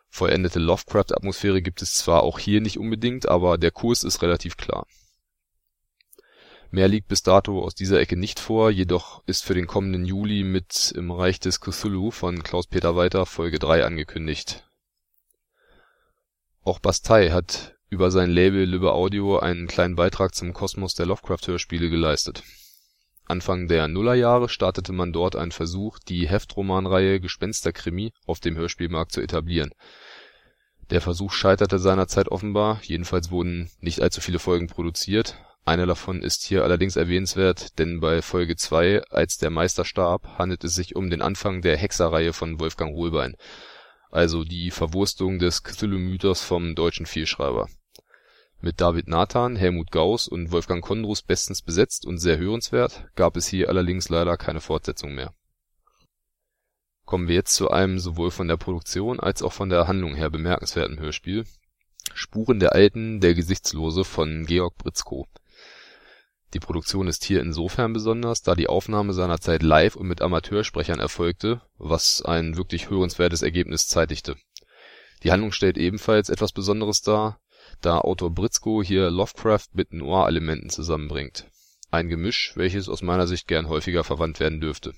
Vollendete 0.08 0.58
Lovecraft-Atmosphäre 0.58 1.62
gibt 1.62 1.82
es 1.82 1.94
zwar 1.94 2.22
auch 2.22 2.38
hier 2.38 2.60
nicht 2.60 2.78
unbedingt, 2.78 3.28
aber 3.28 3.58
der 3.58 3.70
Kurs 3.70 4.04
ist 4.04 4.22
relativ 4.22 4.56
klar. 4.56 4.86
Mehr 6.70 6.88
liegt 6.88 7.08
bis 7.08 7.22
dato 7.22 7.62
aus 7.62 7.74
dieser 7.74 8.00
Ecke 8.00 8.16
nicht 8.16 8.40
vor, 8.40 8.70
jedoch 8.70 9.22
ist 9.26 9.44
für 9.44 9.52
den 9.52 9.66
kommenden 9.66 10.06
Juli 10.06 10.42
mit 10.42 10.90
Im 10.96 11.10
Reich 11.10 11.38
des 11.38 11.60
Cthulhu 11.60 12.10
von 12.10 12.42
Klaus-Peter 12.42 12.96
Walter 12.96 13.26
Folge 13.26 13.58
3 13.58 13.84
angekündigt 13.84 14.66
Auch 16.62 16.78
Bastei 16.78 17.30
hat 17.30 17.71
über 17.92 18.10
sein 18.10 18.30
Label 18.30 18.64
Lübbe 18.64 18.94
Audio 18.94 19.38
einen 19.38 19.66
kleinen 19.66 19.96
Beitrag 19.96 20.34
zum 20.34 20.54
Kosmos 20.54 20.94
der 20.94 21.04
Lovecraft-Hörspiele 21.04 21.90
geleistet. 21.90 22.42
Anfang 23.26 23.68
der 23.68 23.86
Nullerjahre 23.86 24.48
startete 24.48 24.94
man 24.94 25.12
dort 25.12 25.36
einen 25.36 25.52
Versuch, 25.52 25.98
die 25.98 26.26
Heftromanreihe 26.26 27.20
Gespensterkrimi 27.20 28.14
auf 28.26 28.40
dem 28.40 28.56
Hörspielmarkt 28.56 29.12
zu 29.12 29.20
etablieren. 29.20 29.72
Der 30.88 31.02
Versuch 31.02 31.32
scheiterte 31.32 31.78
seinerzeit 31.78 32.28
offenbar, 32.28 32.80
jedenfalls 32.82 33.30
wurden 33.30 33.70
nicht 33.80 34.00
allzu 34.00 34.22
viele 34.22 34.38
Folgen 34.38 34.68
produziert. 34.68 35.36
Eine 35.66 35.84
davon 35.84 36.22
ist 36.22 36.44
hier 36.44 36.64
allerdings 36.64 36.96
erwähnenswert, 36.96 37.78
denn 37.78 38.00
bei 38.00 38.22
Folge 38.22 38.56
2 38.56 39.02
Als 39.10 39.36
der 39.36 39.50
Meister 39.50 39.84
starb 39.84 40.38
handelt 40.38 40.64
es 40.64 40.74
sich 40.74 40.96
um 40.96 41.10
den 41.10 41.20
Anfang 41.20 41.60
der 41.60 41.76
Hexerreihe 41.76 42.32
von 42.32 42.58
Wolfgang 42.58 42.96
Hohlbein, 42.96 43.36
also 44.10 44.44
die 44.44 44.70
Verwurstung 44.70 45.38
des 45.38 45.62
Cthulhu-Mythos 45.62 46.42
vom 46.42 46.74
deutschen 46.74 47.04
Vielschreiber. 47.04 47.68
Mit 48.64 48.80
David 48.80 49.08
Nathan, 49.08 49.56
Helmut 49.56 49.90
Gauß 49.90 50.28
und 50.28 50.52
Wolfgang 50.52 50.84
Kondrus 50.84 51.20
bestens 51.20 51.62
besetzt 51.62 52.06
und 52.06 52.18
sehr 52.18 52.38
hörenswert, 52.38 53.08
gab 53.16 53.36
es 53.36 53.48
hier 53.48 53.68
allerdings 53.68 54.08
leider 54.08 54.36
keine 54.36 54.60
Fortsetzung 54.60 55.16
mehr. 55.16 55.34
Kommen 57.04 57.26
wir 57.26 57.34
jetzt 57.34 57.56
zu 57.56 57.72
einem 57.72 57.98
sowohl 57.98 58.30
von 58.30 58.46
der 58.46 58.56
Produktion 58.56 59.18
als 59.18 59.42
auch 59.42 59.52
von 59.52 59.68
der 59.68 59.88
Handlung 59.88 60.14
her 60.14 60.30
bemerkenswerten 60.30 61.00
Hörspiel: 61.00 61.44
Spuren 62.14 62.60
der 62.60 62.72
Alten, 62.72 63.20
der 63.20 63.34
Gesichtslose 63.34 64.04
von 64.04 64.46
Georg 64.46 64.76
Britzko. 64.78 65.26
Die 66.54 66.60
Produktion 66.60 67.08
ist 67.08 67.24
hier 67.24 67.40
insofern 67.40 67.92
besonders, 67.92 68.42
da 68.42 68.54
die 68.54 68.68
Aufnahme 68.68 69.12
seinerzeit 69.12 69.64
live 69.64 69.96
und 69.96 70.06
mit 70.06 70.22
Amateursprechern 70.22 71.00
erfolgte, 71.00 71.62
was 71.78 72.22
ein 72.22 72.56
wirklich 72.56 72.90
hörenswertes 72.90 73.42
Ergebnis 73.42 73.88
zeitigte. 73.88 74.36
Die 75.24 75.32
Handlung 75.32 75.50
stellt 75.50 75.78
ebenfalls 75.78 76.28
etwas 76.28 76.52
Besonderes 76.52 77.02
dar 77.02 77.40
da 77.84 77.98
Autor 77.98 78.30
Britzko 78.30 78.82
hier 78.82 79.10
Lovecraft 79.10 79.68
mit 79.74 79.92
Noir-Elementen 79.92 80.70
zusammenbringt. 80.70 81.46
Ein 81.90 82.08
Gemisch, 82.08 82.52
welches 82.56 82.88
aus 82.88 83.02
meiner 83.02 83.26
Sicht 83.26 83.48
gern 83.48 83.68
häufiger 83.68 84.04
verwandt 84.04 84.40
werden 84.40 84.60
dürfte. 84.60 84.94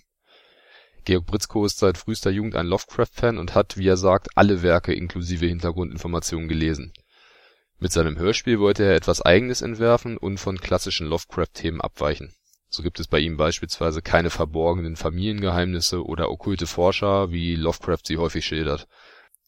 Georg 1.04 1.26
Britzko 1.26 1.66
ist 1.66 1.78
seit 1.78 1.98
frühester 1.98 2.30
Jugend 2.30 2.54
ein 2.54 2.66
Lovecraft-Fan 2.66 3.38
und 3.38 3.54
hat, 3.54 3.76
wie 3.76 3.88
er 3.88 3.96
sagt, 3.96 4.28
alle 4.36 4.62
Werke 4.62 4.94
inklusive 4.94 5.46
Hintergrundinformationen 5.46 6.48
gelesen. 6.48 6.92
Mit 7.78 7.92
seinem 7.92 8.16
Hörspiel 8.16 8.60
wollte 8.60 8.84
er 8.84 8.94
etwas 8.94 9.20
Eigenes 9.20 9.60
entwerfen 9.60 10.16
und 10.16 10.38
von 10.38 10.58
klassischen 10.58 11.06
Lovecraft-Themen 11.08 11.80
abweichen. 11.80 12.32
So 12.68 12.82
gibt 12.82 13.00
es 13.00 13.08
bei 13.08 13.18
ihm 13.18 13.36
beispielsweise 13.36 14.02
keine 14.02 14.30
verborgenen 14.30 14.96
Familiengeheimnisse 14.96 16.04
oder 16.04 16.30
okkulte 16.30 16.66
Forscher, 16.66 17.30
wie 17.30 17.56
Lovecraft 17.56 18.06
sie 18.06 18.18
häufig 18.18 18.46
schildert 18.46 18.86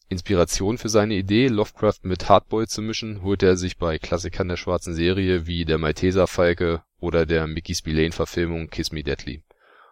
Inspiration 0.08 0.78
für 0.78 0.88
seine 0.88 1.14
Idee, 1.14 1.48
Lovecraft 1.48 2.00
mit 2.02 2.28
Hardboiled 2.28 2.70
zu 2.70 2.80
mischen, 2.80 3.22
holte 3.22 3.46
er 3.46 3.56
sich 3.56 3.76
bei 3.76 3.98
Klassikern 3.98 4.48
der 4.48 4.56
schwarzen 4.56 4.94
Serie 4.94 5.46
wie 5.46 5.64
Der 5.64 5.78
Malteserfalke 5.78 6.84
oder 7.00 7.26
der 7.26 7.46
Mickey 7.48 7.74
Spillane-Verfilmung 7.74 8.70
Kiss 8.70 8.92
Me 8.92 9.02
Deadly. 9.02 9.42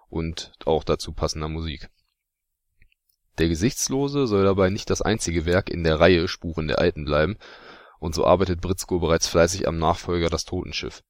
Und 0.08 0.52
auch 0.64 0.84
dazu 0.84 1.12
passender 1.12 1.48
Musik. 1.48 1.88
Der 3.38 3.48
Gesichtslose 3.48 4.28
soll 4.28 4.44
dabei 4.44 4.70
nicht 4.70 4.88
das 4.88 5.02
einzige 5.02 5.46
Werk 5.46 5.68
in 5.68 5.82
der 5.82 5.98
Reihe 5.98 6.28
Spuren 6.28 6.68
der 6.68 6.78
Alten 6.78 7.04
bleiben, 7.04 7.36
und 7.98 8.14
so 8.14 8.24
arbeitet 8.24 8.60
Britzko 8.60 9.00
bereits 9.00 9.26
fleißig 9.26 9.66
am 9.66 9.78
Nachfolger 9.78 10.28
Das 10.28 10.44
Totenschiff 10.44 11.02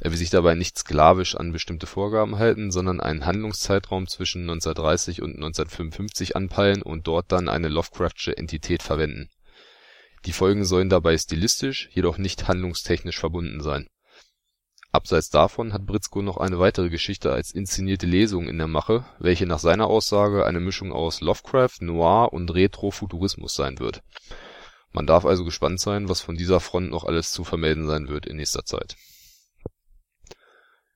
er 0.00 0.10
will 0.10 0.18
sich 0.18 0.30
dabei 0.30 0.56
nicht 0.56 0.76
sklavisch 0.76 1.36
an 1.36 1.52
bestimmte 1.52 1.86
Vorgaben 1.86 2.36
halten, 2.36 2.72
sondern 2.72 3.00
einen 3.00 3.26
Handlungszeitraum 3.26 4.08
zwischen 4.08 4.42
1930 4.42 5.22
und 5.22 5.36
1955 5.36 6.34
anpeilen 6.34 6.82
und 6.82 7.06
dort 7.06 7.30
dann 7.30 7.48
eine 7.48 7.68
Lovecraftsche 7.68 8.36
Entität 8.36 8.82
verwenden. 8.82 9.30
Die 10.26 10.32
Folgen 10.32 10.64
sollen 10.64 10.88
dabei 10.88 11.16
stilistisch, 11.16 11.88
jedoch 11.92 12.18
nicht 12.18 12.48
handlungstechnisch 12.48 13.18
verbunden 13.18 13.62
sein. 13.62 13.86
Abseits 14.90 15.28
davon 15.28 15.72
hat 15.72 15.86
Britzko 15.86 16.22
noch 16.22 16.38
eine 16.38 16.58
weitere 16.58 16.88
Geschichte 16.88 17.32
als 17.32 17.52
inszenierte 17.52 18.06
Lesung 18.06 18.48
in 18.48 18.58
der 18.58 18.68
Mache, 18.68 19.04
welche 19.18 19.46
nach 19.46 19.58
seiner 19.58 19.86
Aussage 19.86 20.44
eine 20.46 20.60
Mischung 20.60 20.92
aus 20.92 21.20
Lovecraft, 21.20 21.80
Noir 21.80 22.32
und 22.32 22.52
Retro-Futurismus 22.52 23.54
sein 23.54 23.78
wird. 23.78 24.02
Man 24.92 25.06
darf 25.06 25.24
also 25.24 25.44
gespannt 25.44 25.80
sein, 25.80 26.08
was 26.08 26.20
von 26.20 26.36
dieser 26.36 26.60
Front 26.60 26.90
noch 26.90 27.04
alles 27.04 27.32
zu 27.32 27.44
vermelden 27.44 27.86
sein 27.86 28.08
wird 28.08 28.26
in 28.26 28.36
nächster 28.36 28.64
Zeit 28.64 28.96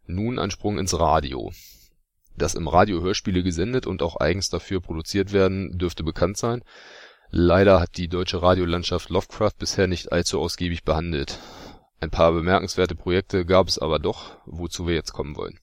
nun 0.08 0.38
ein 0.38 0.50
Sprung 0.50 0.78
ins 0.78 0.98
Radio. 0.98 1.52
Dass 2.36 2.54
im 2.54 2.68
Radio 2.68 3.00
Hörspiele 3.02 3.42
gesendet 3.42 3.86
und 3.86 4.02
auch 4.02 4.16
eigens 4.16 4.48
dafür 4.48 4.80
produziert 4.80 5.32
werden, 5.32 5.76
dürfte 5.76 6.04
bekannt 6.04 6.36
sein. 6.36 6.62
Leider 7.30 7.80
hat 7.80 7.96
die 7.96 8.08
deutsche 8.08 8.42
Radiolandschaft 8.42 9.10
Lovecraft 9.10 9.54
bisher 9.58 9.86
nicht 9.86 10.12
allzu 10.12 10.40
ausgiebig 10.40 10.84
behandelt. 10.84 11.38
Ein 12.00 12.10
paar 12.10 12.32
bemerkenswerte 12.32 12.94
Projekte 12.94 13.44
gab 13.44 13.68
es 13.68 13.78
aber 13.78 13.98
doch, 13.98 14.36
wozu 14.46 14.86
wir 14.86 14.94
jetzt 14.94 15.12
kommen 15.12 15.36
wollen. 15.36 15.58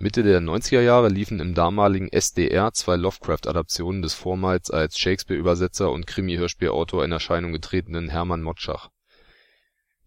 Mitte 0.00 0.22
der 0.22 0.40
90er 0.40 0.80
Jahre 0.80 1.08
liefen 1.08 1.40
im 1.40 1.54
damaligen 1.54 2.08
SDR 2.08 2.72
zwei 2.72 2.94
Lovecraft-Adaptionen 2.94 4.00
des 4.00 4.14
vormals 4.14 4.70
als 4.70 4.96
Shakespeare-Übersetzer 4.96 5.90
und 5.90 6.06
Krimi-Hörspielautor 6.06 7.04
in 7.04 7.10
Erscheinung 7.10 7.52
getretenen 7.52 8.08
Hermann 8.08 8.42
Motschach. 8.42 8.90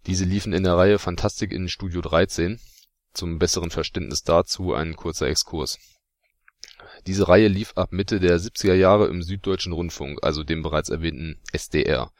Diese 0.05 0.23
liefen 0.23 0.53
in 0.53 0.63
der 0.63 0.77
Reihe 0.77 0.97
Fantastik 0.97 1.51
in 1.51 1.67
Studio 1.67 1.99
13 1.99 2.59
zum 3.13 3.39
besseren 3.39 3.71
Verständnis 3.71 4.23
dazu 4.23 4.73
ein 4.73 4.95
kurzer 4.95 5.27
Exkurs. 5.27 5.77
Diese 7.07 7.27
Reihe 7.27 7.47
lief 7.47 7.73
ab 7.75 7.91
Mitte 7.91 8.19
der 8.19 8.39
70er 8.39 8.73
Jahre 8.73 9.07
im 9.07 9.23
Süddeutschen 9.23 9.73
Rundfunk, 9.73 10.23
also 10.23 10.43
dem 10.43 10.61
bereits 10.61 10.89
erwähnten 10.89 11.39
SDR. 11.51 12.11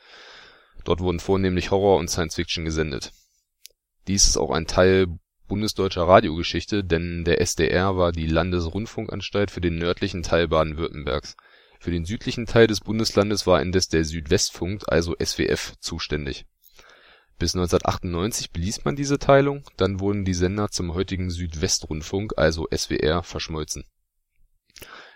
Dort 0.83 0.99
wurden 0.99 1.19
vornehmlich 1.19 1.71
Horror 1.71 1.97
und 1.97 2.09
Science 2.09 2.35
Fiction 2.35 2.65
gesendet. 2.65 3.11
Dies 4.07 4.27
ist 4.27 4.37
auch 4.37 4.51
ein 4.51 4.65
Teil 4.65 5.07
bundesdeutscher 5.47 6.07
Radiogeschichte, 6.07 6.83
denn 6.83 7.23
der 7.23 7.41
SDR 7.41 7.97
war 7.97 8.11
die 8.11 8.25
Landesrundfunkanstalt 8.25 9.51
für 9.51 9.61
den 9.61 9.75
nördlichen 9.75 10.23
Teil 10.23 10.47
Baden-Württembergs. 10.47 11.35
Für 11.79 11.91
den 11.91 12.05
südlichen 12.05 12.45
Teil 12.45 12.67
des 12.67 12.79
Bundeslandes 12.79 13.45
war 13.45 13.61
indes 13.61 13.87
der 13.87 14.05
Südwestfunk, 14.05 14.83
also 14.87 15.15
SWF, 15.19 15.73
zuständig 15.79 16.45
bis 17.41 17.55
1998 17.55 18.51
beließ 18.51 18.85
man 18.85 18.95
diese 18.95 19.17
Teilung, 19.17 19.63
dann 19.75 19.99
wurden 19.99 20.25
die 20.25 20.35
Sender 20.35 20.69
zum 20.69 20.93
heutigen 20.93 21.31
Südwestrundfunk 21.31 22.37
also 22.37 22.67
SWR 22.71 23.23
verschmolzen. 23.23 23.83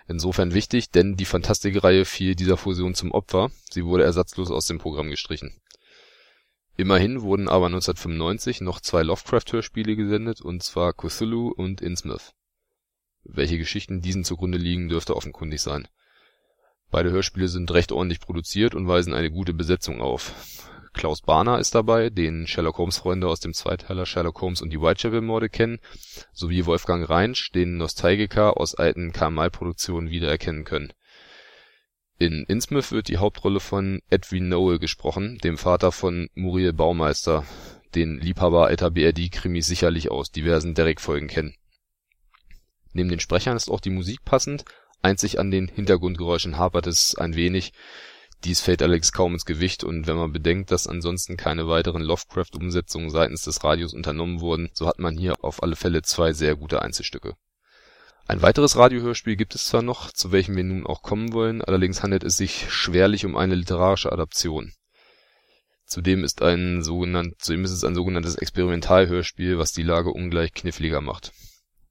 Insofern 0.08 0.56
wichtig, 0.56 0.90
denn 0.90 1.18
die 1.18 1.26
Fantastikreihe 1.26 2.04
fiel 2.04 2.34
dieser 2.34 2.58
Fusion 2.58 2.96
zum 2.96 3.12
Opfer, 3.12 3.52
sie 3.70 3.86
wurde 3.86 4.06
ersatzlos 4.06 4.50
aus 4.50 4.66
dem 4.66 4.80
Programm 4.80 5.12
gestrichen. 5.12 5.62
Immerhin 6.78 7.22
wurden 7.22 7.48
aber 7.48 7.68
1995 7.68 8.60
noch 8.62 8.80
zwei 8.82 9.04
Lovecraft-Hörspiele 9.04 9.96
gesendet, 9.96 10.42
und 10.42 10.64
zwar 10.64 10.94
Cthulhu 10.94 11.50
und 11.50 11.80
Innsmouth. 11.80 12.34
Welche 13.24 13.60
Geschichten 13.60 14.02
diesen 14.02 14.24
zugrunde 14.24 14.58
liegen, 14.58 14.90
dürfte 14.90 15.16
offenkundig 15.16 15.62
sein. 15.62 15.88
Beide 16.90 17.12
Hörspiele 17.12 17.50
sind 17.50 17.70
recht 17.70 17.92
ordentlich 17.92 18.20
produziert 18.20 18.74
und 18.74 18.88
weisen 18.88 19.14
eine 19.14 19.30
gute 19.30 19.54
Besetzung 19.54 20.02
auf 20.02 20.34
Klaus 20.96 21.22
Barner 21.22 21.60
ist 21.60 21.76
dabei, 21.76 22.10
den 22.10 22.48
Sherlock-Holmes-Freunde 22.48 23.28
aus 23.28 23.42
dem 23.42 23.54
Zweiteiler 23.54 24.06
Sherlock 24.06 24.40
Holmes 24.40 24.62
und 24.62 24.72
die 24.72 24.80
Whitechapel-Morde 24.80 25.50
kennen, 25.50 25.80
sowie 26.32 26.66
Wolfgang 26.66 27.08
Reinsch, 27.08 27.52
den 27.52 27.76
Nostalgiker 27.78 28.58
aus 28.58 28.76
alten 28.76 29.12
Karl-May-Produktionen 29.12 30.10
wiedererkennen 30.10 30.64
können. 30.64 30.94
In 32.18 32.46
Innsmouth 32.48 32.94
wird 32.94 33.10
die 33.10 33.18
Hauptrolle 33.18 33.60
von 33.60 34.02
Edwin 34.10 34.48
Noel 34.48 34.80
gesprochen, 34.80 35.38
dem 35.40 35.58
Vater 35.58 35.92
von 35.92 36.30
Muriel 36.34 36.72
Baumeister, 36.72 37.46
den 37.94 38.18
Liebhaber 38.18 38.68
alter 38.68 38.90
BRD-Krimis 38.90 39.68
sicherlich 39.68 40.10
aus 40.10 40.32
diversen 40.32 40.76
Derrick-Folgen 40.76 41.28
kennen. 41.28 41.56
Neben 42.94 43.10
den 43.10 43.20
Sprechern 43.20 43.58
ist 43.58 43.70
auch 43.70 43.82
die 43.82 43.90
Musik 43.90 44.24
passend, 44.24 44.64
einzig 45.02 45.40
an 45.40 45.52
den 45.52 45.68
Hintergrundgeräuschen 45.68 46.58
hapert 46.58 46.88
es 46.88 47.16
ein 47.16 47.36
wenig 47.36 47.74
dies 48.46 48.62
fällt 48.62 48.82
allerdings 48.82 49.12
kaum 49.12 49.34
ins 49.34 49.46
Gewicht, 49.46 49.84
und 49.84 50.08
wenn 50.08 50.16
man 50.16 50.32
bedenkt, 50.32 50.72
dass 50.72 50.88
ansonsten 50.88 51.36
keine 51.36 51.68
weiteren 51.68 52.04
Lovecraft-Umsetzungen 52.04 53.10
seitens 53.10 53.44
des 53.44 53.64
Radios 53.64 53.94
unternommen 53.94 54.40
wurden, 54.40 54.70
so 54.74 54.88
hat 54.88 55.00
man 55.00 55.18
hier 55.18 55.44
auf 55.44 55.64
alle 55.64 55.76
Fälle 55.76 56.04
zwei 56.04 56.32
sehr 56.32 56.56
gute 56.56 56.82
Einzelstücke. 56.82 57.34
Ein 58.28 58.42
weiteres 58.42 58.78
Radiohörspiel 58.78 59.36
gibt 59.36 59.56
es 59.56 59.66
zwar 59.66 59.82
noch, 59.82 60.12
zu 60.12 60.32
welchem 60.32 60.56
wir 60.56 60.64
nun 60.64 60.86
auch 60.86 61.02
kommen 61.02 61.34
wollen, 61.34 61.62
allerdings 61.62 62.02
handelt 62.02 62.24
es 62.24 62.38
sich 62.38 62.72
schwerlich 62.72 63.26
um 63.26 63.36
eine 63.36 63.56
literarische 63.56 64.12
Adaption. 64.12 64.74
Zudem 65.86 66.24
ist 66.24 66.42
ein 66.42 66.82
sogenannt, 66.82 67.36
zudem 67.40 67.64
ist 67.64 67.72
es 67.72 67.84
ein 67.84 67.94
sogenanntes 67.94 68.36
Experimentalhörspiel, 68.36 69.60
was 69.60 69.74
die 69.74 69.84
Lage 69.84 70.12
ungleich 70.12 70.54
kniffliger 70.54 71.02
macht. 71.02 71.34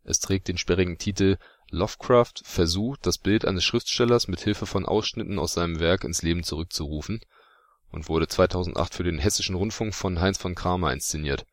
Es 0.02 0.18
trägt 0.18 0.48
den 0.48 0.58
sperrigen 0.58 0.98
Titel 0.98 1.36
Lovecraft 1.74 2.42
versucht, 2.42 3.06
das 3.06 3.18
Bild 3.18 3.44
eines 3.44 3.64
Schriftstellers 3.64 4.28
mit 4.28 4.40
Hilfe 4.40 4.66
von 4.66 4.86
Ausschnitten 4.86 5.38
aus 5.38 5.54
seinem 5.54 5.80
Werk 5.80 6.04
ins 6.04 6.22
Leben 6.22 6.42
zurückzurufen 6.42 7.20
und 7.90 8.08
wurde 8.08 8.28
2008 8.28 8.94
für 8.94 9.04
den 9.04 9.18
Hessischen 9.18 9.54
Rundfunk 9.54 9.94
von 9.94 10.20
Heinz 10.20 10.38
von 10.38 10.54
Kramer 10.54 10.92
inszeniert. 10.92 11.46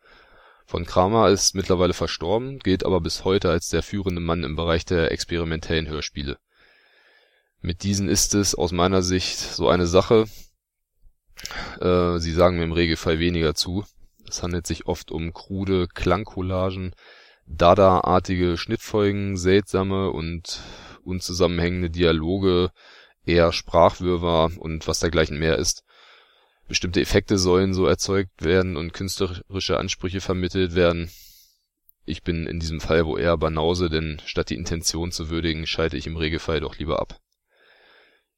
Von 0.65 0.85
Kramer 0.85 1.29
ist 1.29 1.55
mittlerweile 1.55 1.93
verstorben, 1.93 2.59
gilt 2.59 2.85
aber 2.85 3.01
bis 3.01 3.25
heute 3.25 3.49
als 3.49 3.69
der 3.69 3.83
führende 3.83 4.21
Mann 4.21 4.43
im 4.43 4.55
Bereich 4.55 4.85
der 4.85 5.11
experimentellen 5.11 5.87
Hörspiele. 5.87 6.37
Mit 7.59 7.83
diesen 7.83 8.09
ist 8.09 8.33
es 8.33 8.55
aus 8.55 8.71
meiner 8.71 9.01
Sicht 9.01 9.37
so 9.37 9.67
eine 9.69 9.87
Sache 9.87 10.27
Äh, 11.79 12.19
sie 12.19 12.31
sagen 12.33 12.57
mir 12.57 12.63
im 12.63 12.71
Regelfall 12.71 13.19
weniger 13.19 13.55
zu. 13.55 13.85
Es 14.27 14.43
handelt 14.43 14.67
sich 14.67 14.85
oft 14.85 15.11
um 15.11 15.33
krude 15.33 15.87
Klangcollagen, 15.87 16.93
Dada-artige 17.45 18.57
Schnittfolgen, 18.57 19.37
seltsame 19.37 20.11
und 20.11 20.59
unzusammenhängende 21.03 21.89
Dialoge, 21.89 22.71
eher 23.25 23.51
Sprachwirrwarr 23.51 24.51
und 24.57 24.87
was 24.87 24.99
dergleichen 24.99 25.37
mehr 25.37 25.57
ist. 25.57 25.83
Bestimmte 26.67 27.01
Effekte 27.01 27.37
sollen 27.37 27.73
so 27.73 27.85
erzeugt 27.85 28.43
werden 28.43 28.77
und 28.77 28.93
künstlerische 28.93 29.77
Ansprüche 29.77 30.21
vermittelt 30.21 30.75
werden. 30.75 31.11
Ich 32.05 32.23
bin 32.23 32.47
in 32.47 32.59
diesem 32.59 32.79
Fall 32.79 33.05
wohl 33.05 33.19
eher 33.19 33.37
Banause, 33.37 33.89
denn 33.89 34.21
statt 34.25 34.49
die 34.49 34.55
Intention 34.55 35.11
zu 35.11 35.29
würdigen, 35.29 35.67
schalte 35.67 35.97
ich 35.97 36.07
im 36.07 36.17
Regelfall 36.17 36.61
doch 36.61 36.77
lieber 36.77 36.99
ab 36.99 37.19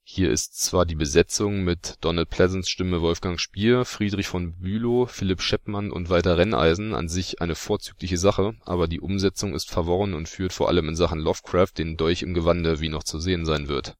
hier 0.06 0.30
ist 0.30 0.60
zwar 0.60 0.84
die 0.84 0.94
Besetzung 0.94 1.64
mit 1.64 1.96
Donald 2.02 2.28
Pleasants 2.28 2.68
Stimme 2.68 3.00
Wolfgang 3.00 3.40
Spier, 3.40 3.86
Friedrich 3.86 4.28
von 4.28 4.52
Bülow, 4.60 5.06
Philipp 5.06 5.40
Schepmann 5.40 5.90
und 5.90 6.10
Walter 6.10 6.36
Renneisen 6.36 6.94
an 6.94 7.08
sich 7.08 7.40
eine 7.40 7.54
vorzügliche 7.54 8.18
Sache, 8.18 8.54
aber 8.66 8.86
die 8.86 9.00
Umsetzung 9.00 9.54
ist 9.54 9.70
verworren 9.70 10.12
und 10.12 10.28
führt 10.28 10.52
vor 10.52 10.68
allem 10.68 10.90
in 10.90 10.94
Sachen 10.94 11.20
Lovecraft 11.20 11.72
den 11.78 11.96
Dolch 11.96 12.22
im 12.22 12.34
Gewande, 12.34 12.80
wie 12.80 12.90
noch 12.90 13.02
zu 13.02 13.18
sehen 13.18 13.46
sein 13.46 13.66
wird. 13.68 13.96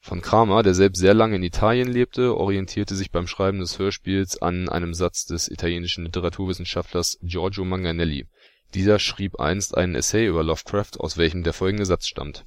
Von 0.00 0.22
Kramer, 0.22 0.62
der 0.62 0.74
selbst 0.74 1.00
sehr 1.00 1.12
lange 1.12 1.36
in 1.36 1.42
Italien 1.42 1.88
lebte, 1.88 2.36
orientierte 2.36 2.94
sich 2.94 3.10
beim 3.10 3.26
Schreiben 3.26 3.58
des 3.58 3.80
Hörspiels 3.80 4.40
an 4.40 4.68
einem 4.68 4.94
Satz 4.94 5.26
des 5.26 5.48
italienischen 5.48 6.04
Literaturwissenschaftlers 6.04 7.18
Giorgio 7.20 7.64
Manganelli. 7.64 8.28
Dieser 8.74 9.00
schrieb 9.00 9.40
einst 9.40 9.76
einen 9.76 9.96
Essay 9.96 10.28
über 10.28 10.44
Lovecraft, 10.44 11.00
aus 11.00 11.18
welchem 11.18 11.42
der 11.42 11.52
folgende 11.52 11.84
Satz 11.84 12.06
stammt 12.06 12.46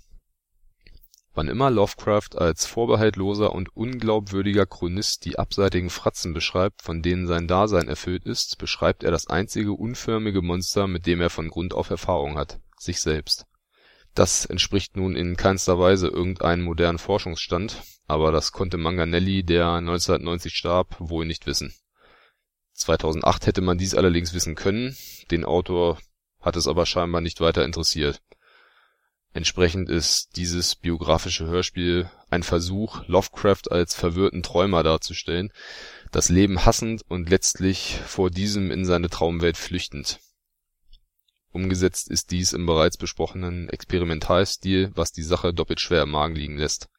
Wann 1.34 1.48
immer 1.48 1.72
Lovecraft 1.72 2.36
als 2.36 2.66
vorbehaltloser 2.66 3.54
und 3.54 3.74
unglaubwürdiger 3.74 4.66
Chronist 4.66 5.24
die 5.24 5.40
abseitigen 5.40 5.90
Fratzen 5.90 6.34
beschreibt, 6.34 6.82
von 6.82 7.02
denen 7.02 7.26
sein 7.26 7.48
Dasein 7.48 7.88
erfüllt 7.88 8.26
ist, 8.26 8.58
beschreibt 8.58 9.04
er 9.04 9.12
das 9.12 9.28
einzige 9.28 9.72
unförmige 9.72 10.42
Monster, 10.42 10.88
mit 10.88 11.06
dem 11.06 11.22
er 11.22 11.30
von 11.30 11.48
Grund 11.48 11.74
auf 11.74 11.90
Erfahrung 11.90 12.38
hat: 12.38 12.60
sich 12.78 13.00
selbst. 13.00 13.46
Das 14.14 14.44
entspricht 14.44 14.98
nun 14.98 15.16
in 15.16 15.38
keinster 15.38 15.80
Weise 15.80 16.10
irgendeinem 16.10 16.66
modernen 16.66 16.98
Forschungsstand, 16.98 17.82
aber 18.08 18.34
das 18.34 18.52
konnte 18.52 18.76
Manganelli, 18.76 19.44
der 19.44 19.70
1990 19.70 20.54
starb, 20.54 20.98
wohl 21.00 21.26
nicht 21.26 21.46
wissen. 21.46 21.74
2008 22.74 23.48
hätte 23.48 23.62
man 23.62 23.78
dies 23.78 23.96
allerdings 23.96 24.34
wissen 24.34 24.56
können, 24.56 24.98
den 25.30 25.46
Autor 25.46 25.98
hat 26.42 26.58
es 26.58 26.68
aber 26.68 26.86
scheinbar 26.86 27.22
nicht 27.22 27.40
weiter 27.40 27.64
interessiert 27.64 28.22
Entsprechend 29.34 29.90
ist 29.90 30.36
dieses 30.36 30.76
biografische 30.76 31.46
Hörspiel 31.46 32.12
ein 32.30 32.44
Versuch, 32.44 33.08
Lovecraft 33.08 33.72
als 33.72 33.96
verwirrten 33.96 34.44
Träumer 34.44 34.84
darzustellen, 34.84 35.54
das 36.12 36.28
Leben 36.28 36.66
hassend 36.66 37.04
und 37.08 37.30
letztlich 37.30 37.98
vor 38.06 38.30
diesem 38.30 38.72
in 38.72 38.84
seine 38.84 39.10
Traumwelt 39.10 39.56
flüchtend. 39.56 40.20
Umgesetzt 41.54 42.10
ist 42.10 42.32
dies 42.32 42.52
im 42.52 42.66
bereits 42.66 42.98
besprochenen 42.98 43.70
Experimentalstil, 43.70 44.92
was 44.96 45.14
die 45.14 45.24
Sache 45.24 45.54
doppelt 45.54 45.80
schwer 45.80 46.04
im 46.04 46.12
Magen 46.12 46.36
liegen 46.36 46.58
lässt. 46.58 46.90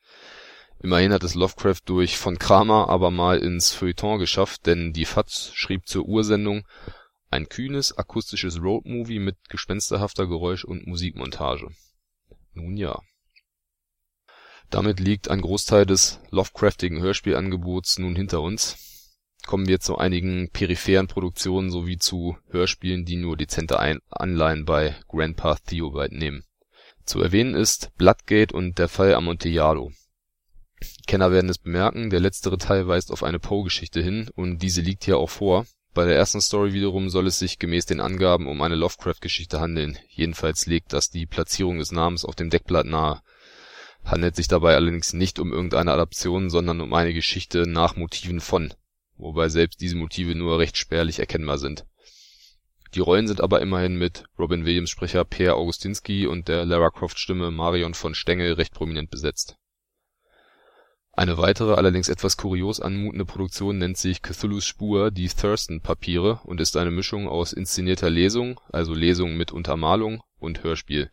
Immerhin 0.82 1.12
hat 1.12 1.24
es 1.24 1.34
Lovecraft 1.34 1.82
durch 1.84 2.16
von 2.16 2.38
Kramer 2.38 2.88
aber 2.88 3.10
mal 3.10 3.38
ins 3.40 3.72
Feuilleton 3.72 4.18
geschafft, 4.18 4.64
denn 4.64 4.94
die 4.94 5.04
FAZ 5.04 5.52
schrieb 5.54 5.86
zur 5.86 6.06
Ursendung 6.06 6.66
„ein 7.30 7.50
kühnes 7.50 7.96
akustisches 7.96 8.60
Roadmovie 8.60 9.18
mit 9.18 9.36
gespensterhafter 9.50 10.26
Geräusch 10.26 10.64
und 10.64 10.86
Musikmontage 10.86 11.68
nun 12.54 12.76
ja. 12.76 13.00
Damit 14.70 15.00
liegt 15.00 15.28
ein 15.28 15.42
Großteil 15.42 15.84
des 15.84 16.20
Lovecraftigen 16.30 17.00
Hörspielangebots 17.00 17.98
nun 17.98 18.16
hinter 18.16 18.40
uns. 18.40 19.08
Kommen 19.46 19.66
wir 19.66 19.80
zu 19.80 19.98
einigen 19.98 20.50
peripheren 20.50 21.08
Produktionen 21.08 21.70
sowie 21.70 21.98
zu 21.98 22.38
Hörspielen, 22.48 23.04
die 23.04 23.16
nur 23.16 23.36
dezente 23.36 23.78
Anleihen 24.08 24.64
bei 24.64 24.96
Grandpa 25.08 25.56
Theobald 25.56 26.12
nehmen. 26.12 26.44
Zu 27.04 27.20
erwähnen 27.20 27.54
ist 27.54 27.90
Bloodgate 27.96 28.54
und 28.54 28.78
Der 28.78 28.88
Fall 28.88 29.14
Amontillado. 29.14 29.90
Kenner 31.06 31.32
werden 31.32 31.50
es 31.50 31.58
bemerken, 31.58 32.10
der 32.10 32.20
letztere 32.20 32.58
Teil 32.58 32.86
weist 32.86 33.10
auf 33.10 33.22
eine 33.22 33.38
Poe-Geschichte 33.38 34.00
hin 34.00 34.30
und 34.34 34.62
diese 34.62 34.80
liegt 34.80 35.04
hier 35.04 35.18
auch 35.18 35.30
vor 35.30 35.66
bei 35.94 36.06
der 36.06 36.16
ersten 36.16 36.40
Story 36.40 36.72
wiederum 36.72 37.10
soll 37.10 37.26
es 37.26 37.38
sich 37.38 37.58
gemäß 37.58 37.86
den 37.86 38.00
Angaben 38.00 38.46
um 38.46 38.62
eine 38.62 38.76
Lovecraft-Geschichte 38.76 39.60
handeln, 39.60 39.98
jedenfalls 40.08 40.66
legt 40.66 40.92
das 40.92 41.10
die 41.10 41.26
Platzierung 41.26 41.78
des 41.78 41.92
Namens 41.92 42.24
auf 42.24 42.34
dem 42.34 42.50
Deckblatt 42.50 42.86
nahe. 42.86 43.20
Handelt 44.04 44.34
sich 44.34 44.48
dabei 44.48 44.74
allerdings 44.74 45.12
nicht 45.12 45.38
um 45.38 45.52
irgendeine 45.52 45.92
Adaption, 45.92 46.50
sondern 46.50 46.80
um 46.80 46.92
eine 46.94 47.12
Geschichte 47.12 47.68
nach 47.68 47.94
Motiven 47.94 48.40
von, 48.40 48.72
wobei 49.16 49.48
selbst 49.48 49.80
diese 49.80 49.96
Motive 49.96 50.34
nur 50.34 50.58
recht 50.58 50.76
spärlich 50.76 51.18
erkennbar 51.18 51.58
sind. 51.58 51.84
Die 52.94 53.00
Rollen 53.00 53.28
sind 53.28 53.40
aber 53.40 53.60
immerhin 53.60 53.96
mit 53.96 54.24
Robin 54.38 54.64
Williams 54.64 54.90
Sprecher 54.90 55.24
Per 55.24 55.56
Augustinski 55.56 56.26
und 56.26 56.48
der 56.48 56.64
Lara 56.64 56.90
Croft 56.90 57.18
Stimme 57.18 57.50
Marion 57.50 57.94
von 57.94 58.14
Stengel 58.14 58.54
recht 58.54 58.74
prominent 58.74 59.10
besetzt 59.10 59.56
eine 61.14 61.36
weitere, 61.36 61.74
allerdings 61.74 62.08
etwas 62.08 62.38
kurios 62.38 62.80
anmutende 62.80 63.26
Produktion 63.26 63.76
nennt 63.76 63.98
sich 63.98 64.22
Cthulhus 64.22 64.64
Spur– 64.64 65.10
Die 65.12 65.28
Thurston-Papiere 65.28 66.40
und 66.44 66.60
ist 66.60 66.76
eine 66.76 66.90
Mischung 66.90 67.28
aus 67.28 67.52
inszenierter 67.52 68.08
Lesung 68.08 68.58
(also 68.72 68.94
Lesung 68.94 69.36
mit 69.36 69.52
Untermalung) 69.52 70.22
und 70.38 70.62
Hörspiel, 70.62 71.10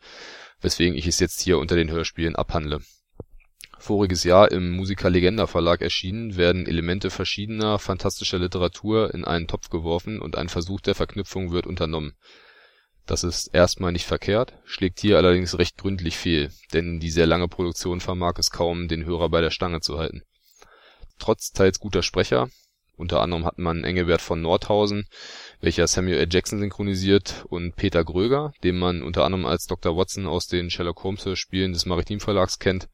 weswegen 0.60 0.96
ich 0.96 1.06
es 1.06 1.20
jetzt 1.20 1.42
hier 1.42 1.58
unter 1.58 1.76
den 1.76 1.90
Hörspielen 1.90 2.34
abhandle. 2.34 2.80
Voriges 3.78 4.24
Jahr 4.24 4.50
im 4.50 4.70
Musica 4.70 5.08
Legenda 5.08 5.46
Verlag 5.46 5.82
erschienen, 5.82 6.36
werden 6.36 6.66
Elemente 6.66 7.10
verschiedener 7.10 7.78
phantastischer 7.78 8.38
Literatur 8.38 9.12
in 9.12 9.24
einen 9.24 9.48
Topf 9.48 9.68
geworfen 9.68 10.20
und 10.20 10.36
ein 10.36 10.48
Versuch 10.48 10.80
der 10.80 10.94
Verknüpfung 10.94 11.52
wird 11.52 11.66
unternommen 11.66 12.14
das 13.10 13.24
ist 13.24 13.48
erstmal 13.48 13.90
nicht 13.90 14.06
verkehrt, 14.06 14.54
schlägt 14.64 15.00
hier 15.00 15.16
allerdings 15.16 15.58
recht 15.58 15.76
gründlich 15.76 16.16
fehl, 16.16 16.52
denn 16.72 17.00
die 17.00 17.10
sehr 17.10 17.26
lange 17.26 17.48
Produktion 17.48 18.00
vermag 18.00 18.34
es 18.38 18.52
kaum, 18.52 18.86
den 18.86 19.04
Hörer 19.04 19.28
bei 19.28 19.40
der 19.40 19.50
Stange 19.50 19.80
zu 19.80 19.98
halten. 19.98 20.22
Trotz 21.18 21.50
teils 21.50 21.80
guter 21.80 22.04
Sprecher 22.04 22.48
(unter 22.96 23.20
anderem 23.20 23.44
hat 23.46 23.58
man 23.58 23.82
Engelbert 23.82 24.20
von 24.20 24.42
Nordhausen, 24.42 25.08
welcher 25.60 25.88
Samuel 25.88 26.18
L. 26.18 26.28
Jackson 26.30 26.60
synchronisiert, 26.60 27.44
und 27.48 27.74
Peter 27.74 28.04
Gröger, 28.04 28.52
den 28.62 28.78
man 28.78 29.02
unter 29.02 29.24
anderem 29.24 29.44
als 29.44 29.66
Dr. 29.66 29.96
Watson 29.96 30.28
aus 30.28 30.46
den 30.46 30.70
Sherlock-Holmes-Hörspielen 30.70 31.72
des 31.72 31.86
Maritim-Verlags 31.86 32.60
kennt), 32.60 32.88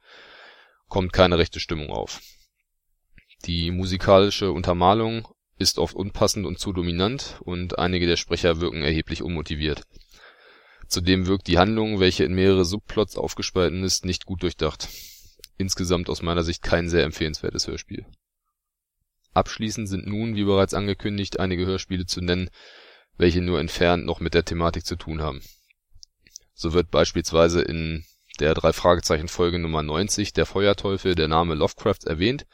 kommt 0.88 1.12
keine 1.12 1.36
rechte 1.36 1.60
Stimmung 1.60 1.90
auf. 1.90 2.22
Die 3.44 3.70
musikalische 3.70 4.50
Untermalung 4.50 5.28
ist 5.58 5.78
oft 5.78 5.94
unpassend 5.94 6.46
und 6.46 6.58
zu 6.58 6.72
dominant, 6.72 7.38
und 7.40 7.78
einige 7.78 8.06
der 8.06 8.16
Sprecher 8.16 8.60
wirken 8.60 8.82
erheblich 8.82 9.22
unmotiviert 9.22 9.82
Zudem 10.88 11.26
wirkt 11.26 11.48
die 11.48 11.58
Handlung, 11.58 11.98
welche 11.98 12.24
in 12.24 12.34
mehrere 12.34 12.64
Subplots 12.64 13.16
aufgespalten 13.16 13.82
ist, 13.82 14.04
nicht 14.04 14.24
gut 14.24 14.42
durchdacht. 14.42 14.88
Insgesamt 15.58 16.08
aus 16.08 16.22
meiner 16.22 16.44
Sicht 16.44 16.62
kein 16.62 16.88
sehr 16.88 17.04
empfehlenswertes 17.04 17.66
Hörspiel. 17.66 18.06
Abschließend 19.34 19.88
sind 19.88 20.06
nun, 20.06 20.36
wie 20.36 20.44
bereits 20.44 20.74
angekündigt, 20.74 21.40
einige 21.40 21.66
Hörspiele 21.66 22.06
zu 22.06 22.20
nennen, 22.20 22.50
welche 23.18 23.40
nur 23.40 23.58
entfernt 23.58 24.06
noch 24.06 24.20
mit 24.20 24.34
der 24.34 24.44
Thematik 24.44 24.86
zu 24.86 24.96
tun 24.96 25.22
haben. 25.22 25.42
So 26.54 26.72
wird 26.72 26.90
beispielsweise 26.90 27.62
in 27.62 28.04
der 28.38 28.54
Drei-Fragezeichen-Folge 28.54 29.58
Nummer 29.58 29.82
90 29.82 30.32
Der 30.34 30.46
Feuerteufel 30.46 31.14
der 31.14 31.28
Name 31.28 31.54
Lovecraft 31.54 32.04
erwähnt, 32.06 32.46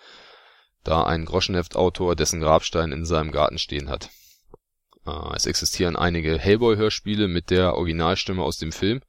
da 0.84 1.04
ein 1.04 1.24
Groschenheft-Autor 1.24 2.16
dessen 2.16 2.40
Grabstein 2.40 2.92
in 2.92 3.04
seinem 3.04 3.30
Garten 3.30 3.58
stehen 3.58 3.88
hat 3.88 4.10
äh, 5.06 5.36
es 5.36 5.46
existieren 5.46 5.96
einige 5.96 6.38
Hellboy-Hörspiele 6.38 7.28
mit 7.28 7.50
der 7.50 7.74
Originalstimme 7.74 8.42
aus 8.42 8.58
dem 8.58 8.72
Film, 8.72 9.00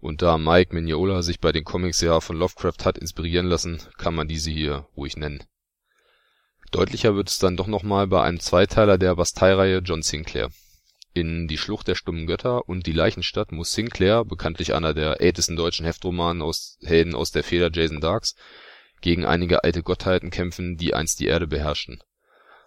und 0.00 0.22
da 0.22 0.38
Mike 0.38 0.74
Mignola 0.74 1.22
sich 1.22 1.40
bei 1.40 1.52
den 1.52 1.64
Comics 1.64 2.00
ja 2.00 2.20
von 2.20 2.36
Lovecraft 2.36 2.84
hat 2.84 2.98
inspirieren 2.98 3.46
lassen, 3.46 3.82
kann 3.98 4.14
man 4.14 4.28
diese 4.28 4.50
hier 4.50 4.86
ruhig 4.96 5.16
nennen. 5.16 5.44
Deutlicher 6.70 7.14
wird 7.16 7.28
es 7.28 7.38
dann 7.38 7.56
doch 7.56 7.66
nochmal 7.66 8.06
bei 8.06 8.22
einem 8.22 8.40
Zweiteiler 8.40 8.96
der 8.96 9.16
Bastei-Reihe 9.16 9.78
John 9.78 10.02
Sinclair. 10.02 10.50
In 11.12 11.48
Die 11.48 11.58
Schlucht 11.58 11.88
der 11.88 11.96
stummen 11.96 12.26
Götter 12.26 12.68
und 12.68 12.86
Die 12.86 12.92
Leichenstadt 12.92 13.50
muss 13.50 13.72
Sinclair, 13.72 14.24
bekanntlich 14.24 14.74
einer 14.74 14.94
der 14.94 15.20
ältesten 15.20 15.56
deutschen 15.56 15.84
Heftromanen 15.84 16.40
aus 16.40 16.78
Helden 16.82 17.16
aus 17.16 17.32
der 17.32 17.42
Feder 17.42 17.70
Jason 17.72 18.00
Darks, 18.00 18.36
gegen 19.00 19.24
einige 19.24 19.64
alte 19.64 19.82
Gottheiten 19.82 20.30
kämpfen, 20.30 20.76
die 20.76 20.94
einst 20.94 21.18
die 21.18 21.26
Erde 21.26 21.48
beherrschten. 21.48 22.00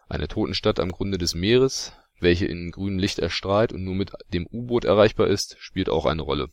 Eine 0.09 0.27
Totenstadt 0.27 0.81
am 0.81 0.91
Grunde 0.91 1.17
des 1.17 1.33
Meeres, 1.33 1.93
welche 2.23 2.45
in 2.45 2.71
grünem 2.71 2.99
Licht 2.99 3.19
erstrahlt 3.19 3.71
und 3.73 3.83
nur 3.83 3.95
mit 3.95 4.11
dem 4.33 4.47
U-Boot 4.51 4.85
erreichbar 4.85 5.27
ist, 5.27 5.55
spielt 5.59 5.89
auch 5.89 6.05
eine 6.05 6.21
Rolle. 6.21 6.49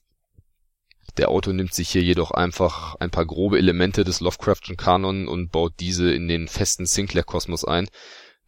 Der 1.17 1.31
Autor 1.31 1.55
nimmt 1.55 1.75
sich 1.75 1.89
hier 1.89 2.03
jedoch 2.03 2.31
einfach 2.31 2.95
ein 2.97 3.11
paar 3.11 3.27
grobe 3.27 3.59
Elemente 3.59 4.05
des 4.05 4.21
Lovecraftschen 4.21 4.77
Kanon 4.77 5.27
und 5.27 5.51
baut 5.51 5.75
diese 5.81 6.13
in 6.13 6.29
den 6.29 6.47
festen 6.47 6.87
Sinclair-Kosmos 6.87 7.65
ein, 7.65 7.89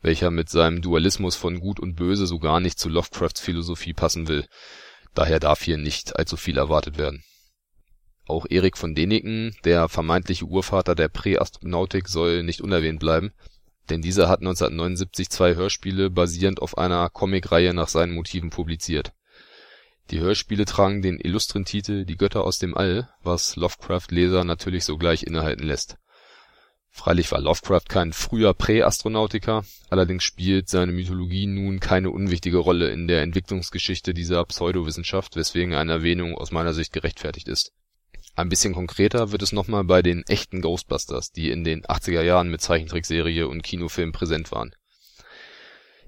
welcher 0.00 0.30
mit 0.30 0.48
seinem 0.48 0.82
Dualismus 0.82 1.34
von 1.36 1.60
Gut 1.60 1.80
und 1.80 1.94
Böse 1.94 2.26
so 2.26 2.38
gar 2.38 2.60
nicht 2.60 2.78
zu 2.78 2.88
Lovecrafts 2.88 3.40
Philosophie 3.40 3.94
passen 3.94 4.28
will. 4.28 4.46
Daher 5.14 5.40
darf 5.40 5.62
hier 5.62 5.78
nicht 5.78 6.16
allzu 6.16 6.36
viel 6.36 6.58
erwartet 6.58 6.98
werden. 6.98 7.24
Auch 8.26 8.46
Erik 8.48 8.78
von 8.78 8.94
Däniken, 8.94 9.56
der 9.64 9.88
vermeintliche 9.88 10.44
Urvater 10.44 10.94
der 10.94 11.08
Präastronautik, 11.08 12.08
soll 12.08 12.42
nicht 12.42 12.60
unerwähnt 12.60 13.00
bleiben 13.00 13.32
denn 13.90 14.02
dieser 14.02 14.28
hat 14.28 14.40
1979 14.40 15.30
zwei 15.30 15.54
Hörspiele 15.54 16.10
basierend 16.10 16.62
auf 16.62 16.78
einer 16.78 17.08
Comicreihe 17.10 17.74
nach 17.74 17.88
seinen 17.88 18.14
Motiven 18.14 18.50
publiziert. 18.50 19.12
Die 20.10 20.20
Hörspiele 20.20 20.64
tragen 20.64 21.02
den 21.02 21.18
illustren 21.18 21.64
Titel 21.64 22.04
Die 22.04 22.16
Götter 22.16 22.44
aus 22.44 22.58
dem 22.58 22.76
All, 22.76 23.08
was 23.22 23.56
Lovecraft-Leser 23.56 24.44
natürlich 24.44 24.84
sogleich 24.84 25.22
innehalten 25.22 25.66
lässt. 25.66 25.96
Freilich 26.90 27.32
war 27.32 27.40
Lovecraft 27.40 27.88
kein 27.88 28.12
früher 28.12 28.52
Präastronautiker, 28.52 29.64
allerdings 29.88 30.24
spielt 30.24 30.68
seine 30.68 30.92
Mythologie 30.92 31.46
nun 31.46 31.80
keine 31.80 32.10
unwichtige 32.10 32.58
Rolle 32.58 32.90
in 32.90 33.08
der 33.08 33.22
Entwicklungsgeschichte 33.22 34.12
dieser 34.12 34.44
Pseudowissenschaft, 34.44 35.34
weswegen 35.34 35.74
eine 35.74 35.92
Erwähnung 35.92 36.36
aus 36.36 36.50
meiner 36.50 36.74
Sicht 36.74 36.92
gerechtfertigt 36.92 37.48
ist. 37.48 37.72
Ein 38.34 38.48
bisschen 38.48 38.72
konkreter 38.74 39.30
wird 39.30 39.42
es 39.42 39.52
nochmal 39.52 39.84
bei 39.84 40.02
den 40.02 40.22
echten 40.26 40.62
Ghostbusters, 40.62 41.32
die 41.32 41.50
in 41.50 41.64
den 41.64 41.82
80er 41.82 42.22
Jahren 42.22 42.50
mit 42.50 42.62
Zeichentrickserie 42.62 43.46
und 43.46 43.62
Kinofilm 43.62 44.12
präsent 44.12 44.50
waren. 44.52 44.74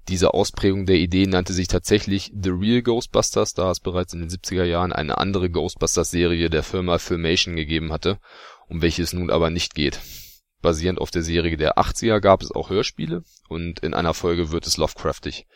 Diese 0.08 0.34
Ausprägung 0.34 0.86
der 0.86 0.96
Idee 0.96 1.26
nannte 1.26 1.52
sich 1.52 1.68
tatsächlich 1.68 2.32
The 2.34 2.50
Real 2.50 2.82
Ghostbusters, 2.82 3.54
da 3.54 3.70
es 3.70 3.80
bereits 3.80 4.12
in 4.12 4.20
den 4.20 4.30
70er 4.30 4.64
Jahren 4.64 4.92
eine 4.92 5.18
andere 5.18 5.50
Ghostbusters-Serie 5.50 6.50
der 6.50 6.62
Firma 6.62 6.98
Filmation 6.98 7.56
gegeben 7.56 7.92
hatte, 7.92 8.18
um 8.68 8.82
welche 8.82 9.02
es 9.02 9.12
nun 9.12 9.30
aber 9.30 9.50
nicht 9.50 9.74
geht 9.74 10.00
Basierend 10.64 10.98
auf 10.98 11.10
der 11.10 11.22
Serie 11.22 11.58
der 11.58 11.76
80er 11.76 12.20
gab 12.20 12.40
es 12.40 12.50
auch 12.50 12.70
Hörspiele 12.70 13.22
und 13.50 13.80
in 13.80 13.92
einer 13.92 14.14
Folge 14.14 14.50
wird 14.50 14.66
es 14.66 14.78
Lovecraftig. 14.78 15.46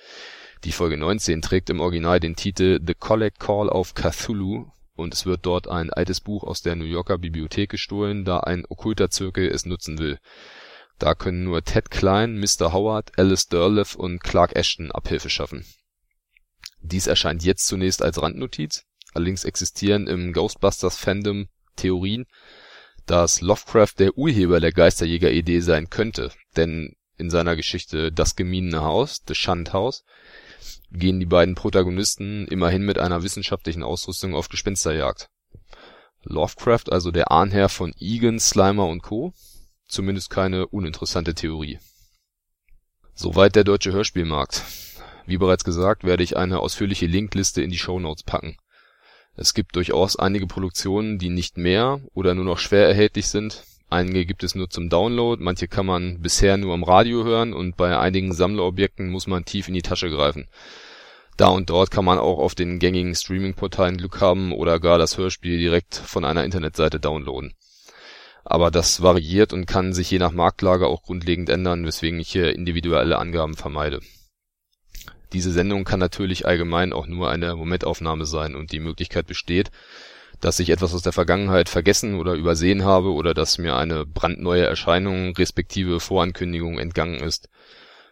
Die 0.65 0.73
Folge 0.73 0.99
19 0.99 1.41
trägt 1.41 1.71
im 1.71 1.81
Original 1.81 2.21
den 2.21 2.37
Titel 2.37 2.79
The 2.87 2.93
Collect 2.93 3.41
Call 3.41 3.71
of 3.71 3.95
Cthulhu 3.95 4.67
und 4.99 5.15
es 5.15 5.27
wird 5.27 5.47
dort 5.47 5.69
ein 5.69 5.91
altes 5.91 6.21
Buch 6.21 6.43
aus 6.43 6.61
der 6.61 6.75
New 6.75 6.85
Yorker 6.85 7.19
Bibliothek 7.19 7.71
gestohlen, 7.71 8.25
da 8.25 8.41
ein 8.41 8.65
okkulter 8.69 9.11
Zirkel 9.11 9.49
es 9.49 9.65
nutzen 9.65 9.99
will. 9.99 10.19
Da 10.99 11.15
können 11.15 11.45
nur 11.45 11.63
Ted 11.63 11.91
Klein, 11.91 12.39
Mr. 12.39 12.73
Howard, 12.73 13.17
Alice 13.17 13.47
Derleth 13.47 13.95
und 13.95 14.19
Clark 14.19 14.57
Ashton 14.57 14.91
Abhilfe 14.91 15.31
schaffen. 15.31 15.65
Dies 16.81 17.07
erscheint 17.07 17.45
jetzt 17.45 17.67
zunächst 17.67 18.03
als 18.03 18.21
Randnotiz, 18.21 18.85
allerdings 19.15 19.45
existieren 19.45 20.09
im 20.09 20.33
Ghostbusters-Fandom 20.33 21.49
Theorien, 21.77 22.27
dass 23.07 23.41
Lovecraft 23.41 23.95
der 24.01 24.19
Urheber 24.19 24.59
der 24.61 24.73
Geisterjäger-Idee 24.73 25.61
sein 25.61 25.89
könnte, 25.91 26.33
denn 26.57 26.97
in 27.17 27.31
seiner 27.31 27.57
Geschichte 27.57 28.13
Das 28.13 28.37
gemiedene 28.37 28.83
Haus 28.83 29.23
(The 29.27 29.35
Shunned 29.35 29.73
House) 29.73 30.05
gehen 30.91 31.21
die 31.21 31.27
beiden 31.27 31.55
Protagonisten 31.55 32.47
immerhin 32.49 32.83
mit 32.83 32.99
einer 32.99 33.23
wissenschaftlichen 33.23 33.83
Ausrüstung 33.83 34.35
auf 34.35 34.49
Gespensterjagd. 34.49 35.29
Lovecraft 36.23 36.91
also 36.91 37.11
der 37.11 37.31
Ahnherr 37.31 37.69
von 37.69 37.95
Egan, 37.99 38.39
Slimer 38.39 38.87
und 38.87 39.03
Co.? 39.03 39.33
Zumindest 39.87 40.31
keine 40.31 40.67
uninteressante 40.67 41.35
Theorie. 41.35 41.79
Soweit 43.15 43.57
der 43.57 43.65
deutsche 43.65 43.93
Hörspielmarkt. 43.93 44.63
Wie 45.27 45.39
bereits 45.39 45.65
gesagt, 45.65 46.05
werde 46.05 46.23
ich 46.23 46.37
eine 46.37 46.61
ausführliche 46.61 47.07
Linkliste 47.07 47.63
in 47.63 47.71
die 47.71 47.79
Shownotes 47.79 48.23
packen 48.23 48.57
es 49.41 49.55
gibt 49.55 49.77
durchaus 49.77 50.17
einige 50.17 50.49
Produktionen, 50.49 51.21
die 51.21 51.31
nicht 51.31 51.57
mehr 51.59 52.01
oder 52.13 52.35
nur 52.35 52.45
noch 52.45 52.59
schwer 52.59 52.89
erhältlich 52.89 53.29
sind. 53.29 53.63
Einige 53.91 54.27
gibt 54.27 54.43
es 54.43 54.55
nur 54.55 54.69
zum 54.69 54.91
Download, 54.91 55.43
manche 55.43 55.67
kann 55.67 55.87
man 55.87 56.21
bisher 56.21 56.57
nur 56.57 56.75
am 56.75 56.85
Radio 56.85 57.25
hören 57.25 57.55
und 57.55 57.77
bei 57.77 57.99
einigen 57.99 58.35
Sammlerobjekten 58.35 59.09
muss 59.09 59.27
man 59.27 59.45
tief 59.45 59.69
in 59.69 59.75
die 59.75 59.83
Tasche 59.83 60.11
greifen. 60.11 60.49
Da 61.37 61.49
und 61.49 61.71
dort 61.71 61.91
kann 61.91 62.05
man 62.05 62.19
auch 62.19 62.39
auf 62.39 62.55
den 62.55 62.79
gängigen 62.79 63.15
Streaming-Portalen 63.15 63.97
Glück 63.97 64.21
haben 64.21 64.53
oder 64.53 64.81
gar 64.81 64.99
das 64.99 65.17
Hörspiel 65.17 65.59
direkt 65.59 65.95
von 65.95 66.25
einer 66.25 66.45
Internetseite 66.45 67.01
downloaden. 67.01 67.55
Aber 68.45 68.71
das 68.71 69.03
variiert 69.03 69.53
und 69.53 69.67
kann 69.67 69.93
sich 69.93 70.11
je 70.11 70.19
nach 70.19 70.33
Marktlage 70.33 70.87
auch 70.87 71.03
grundlegend 71.03 71.49
ändern, 71.49 71.87
weswegen 71.87 72.19
ich 72.19 72.31
hier 72.31 72.55
individuelle 72.55 73.19
Angaben 73.19 73.55
vermeide 73.55 74.01
diese 75.33 75.53
Sendung 75.53 75.85
kann 75.85 76.01
natürlich 76.01 76.47
allgemein 76.47 76.93
auch 76.93 77.07
nur 77.07 77.31
eine 77.31 77.55
Momentaufnahme 77.55 78.25
sein 78.25 78.55
und 78.55 78.73
die 78.73 78.81
Möglichkeit 78.81 79.27
besteht, 79.27 79.71
dass 80.41 80.61
ich 80.61 80.71
etwas 80.71 80.95
aus 80.95 81.03
der 81.03 81.13
Vergangenheit 81.13 81.69
vergessen 81.69 82.15
oder 82.15 82.35
übersehen 82.35 82.85
habe 82.85 83.13
oder 83.13 83.35
dass 83.35 83.59
mir 83.59 83.77
eine 83.77 84.07
brandneue 84.07 84.65
Erscheinung 84.65 85.35
respektive 85.37 86.01
Vorankündigung 86.01 86.79
entgangen 86.79 87.21
ist. 87.21 87.49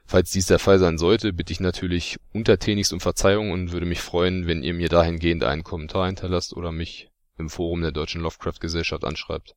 Falls 0.05 0.31
dies 0.31 0.47
der 0.47 0.59
Fall 0.59 0.79
sein 0.79 0.99
sollte, 0.99 1.33
bitte 1.33 1.53
ich 1.53 1.61
natürlich 1.61 2.19
untertänigst 2.33 2.93
um 2.93 3.01
Verzeihung 3.01 3.51
und 3.51 3.73
würde 3.73 3.87
mich 3.87 4.01
freuen, 4.01 4.47
wenn 4.47 4.62
ihr 4.62 4.75
mir 4.75 4.89
dahingehend 4.89 5.45
einen 5.45 5.65
Kommentar 5.65 6.07
hinterlasst 6.07 6.57
oder 6.57 6.73
mich 6.73 7.11
im 7.39 7.51
Forum 7.51 7.83
der 7.83 7.93
Deutschen 7.93 8.23
Lovecraft 8.23 8.61
Gesellschaft 8.61 9.05
anschreibt 9.05 9.57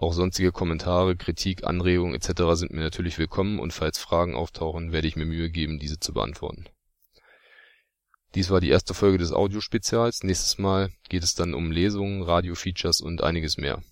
auch 0.00 0.12
sonstige 0.12 0.52
Kommentare, 0.52 1.16
Kritik, 1.16 1.64
Anregungen 1.64 2.14
etc. 2.14 2.42
sind 2.52 2.72
mir 2.72 2.82
natürlich 2.82 3.18
willkommen 3.18 3.58
und 3.58 3.72
falls 3.72 3.98
Fragen 3.98 4.36
auftauchen, 4.36 4.92
werde 4.92 5.08
ich 5.08 5.16
mir 5.16 5.26
Mühe 5.26 5.50
geben, 5.50 5.80
diese 5.80 5.98
zu 5.98 6.12
beantworten. 6.12 6.66
Dies 8.34 8.50
war 8.50 8.60
die 8.60 8.68
erste 8.68 8.94
Folge 8.94 9.18
des 9.18 9.32
Audiospezials. 9.32 10.22
Nächstes 10.22 10.58
Mal 10.58 10.90
geht 11.08 11.22
es 11.22 11.34
dann 11.34 11.54
um 11.54 11.70
Lesungen, 11.70 12.22
Radio-Features 12.22 13.00
und 13.00 13.22
einiges 13.22 13.56
mehr. 13.56 13.82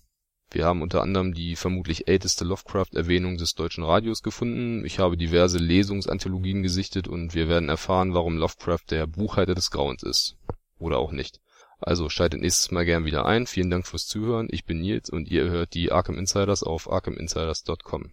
Wir 0.51 0.65
haben 0.65 0.81
unter 0.81 1.01
anderem 1.01 1.33
die 1.33 1.55
vermutlich 1.55 2.07
älteste 2.07 2.45
Lovecraft-Erwähnung 2.45 3.37
des 3.37 3.53
deutschen 3.53 3.83
Radios 3.83 4.21
gefunden. 4.21 4.85
Ich 4.85 4.99
habe 4.99 5.17
diverse 5.17 5.57
Lesungsanthologien 5.57 6.63
gesichtet 6.63 7.07
und 7.07 7.35
wir 7.35 7.49
werden 7.49 7.69
erfahren, 7.69 8.13
warum 8.13 8.37
Lovecraft 8.37 8.85
der 8.89 9.07
Buchhalter 9.07 9.55
des 9.55 9.71
Grauens 9.71 10.03
ist. 10.03 10.37
Oder 10.79 10.99
auch 10.99 11.11
nicht 11.11 11.41
also 11.79 12.09
schaltet 12.09 12.41
nächstes 12.41 12.71
Mal 12.71 12.85
gern 12.85 13.05
wieder 13.05 13.25
ein. 13.25 13.47
Vielen 13.47 13.69
Dank 13.69 13.87
fürs 13.87 14.07
Zuhören. 14.07 14.47
Ich 14.49 14.65
bin 14.65 14.79
Nils 14.79 15.09
und 15.09 15.29
ihr 15.29 15.49
hört 15.49 15.73
die 15.73 15.91
Arkham 15.91 16.17
Insiders 16.17 16.63
auf 16.63 16.91
arkhaminsiders.com 16.91 18.11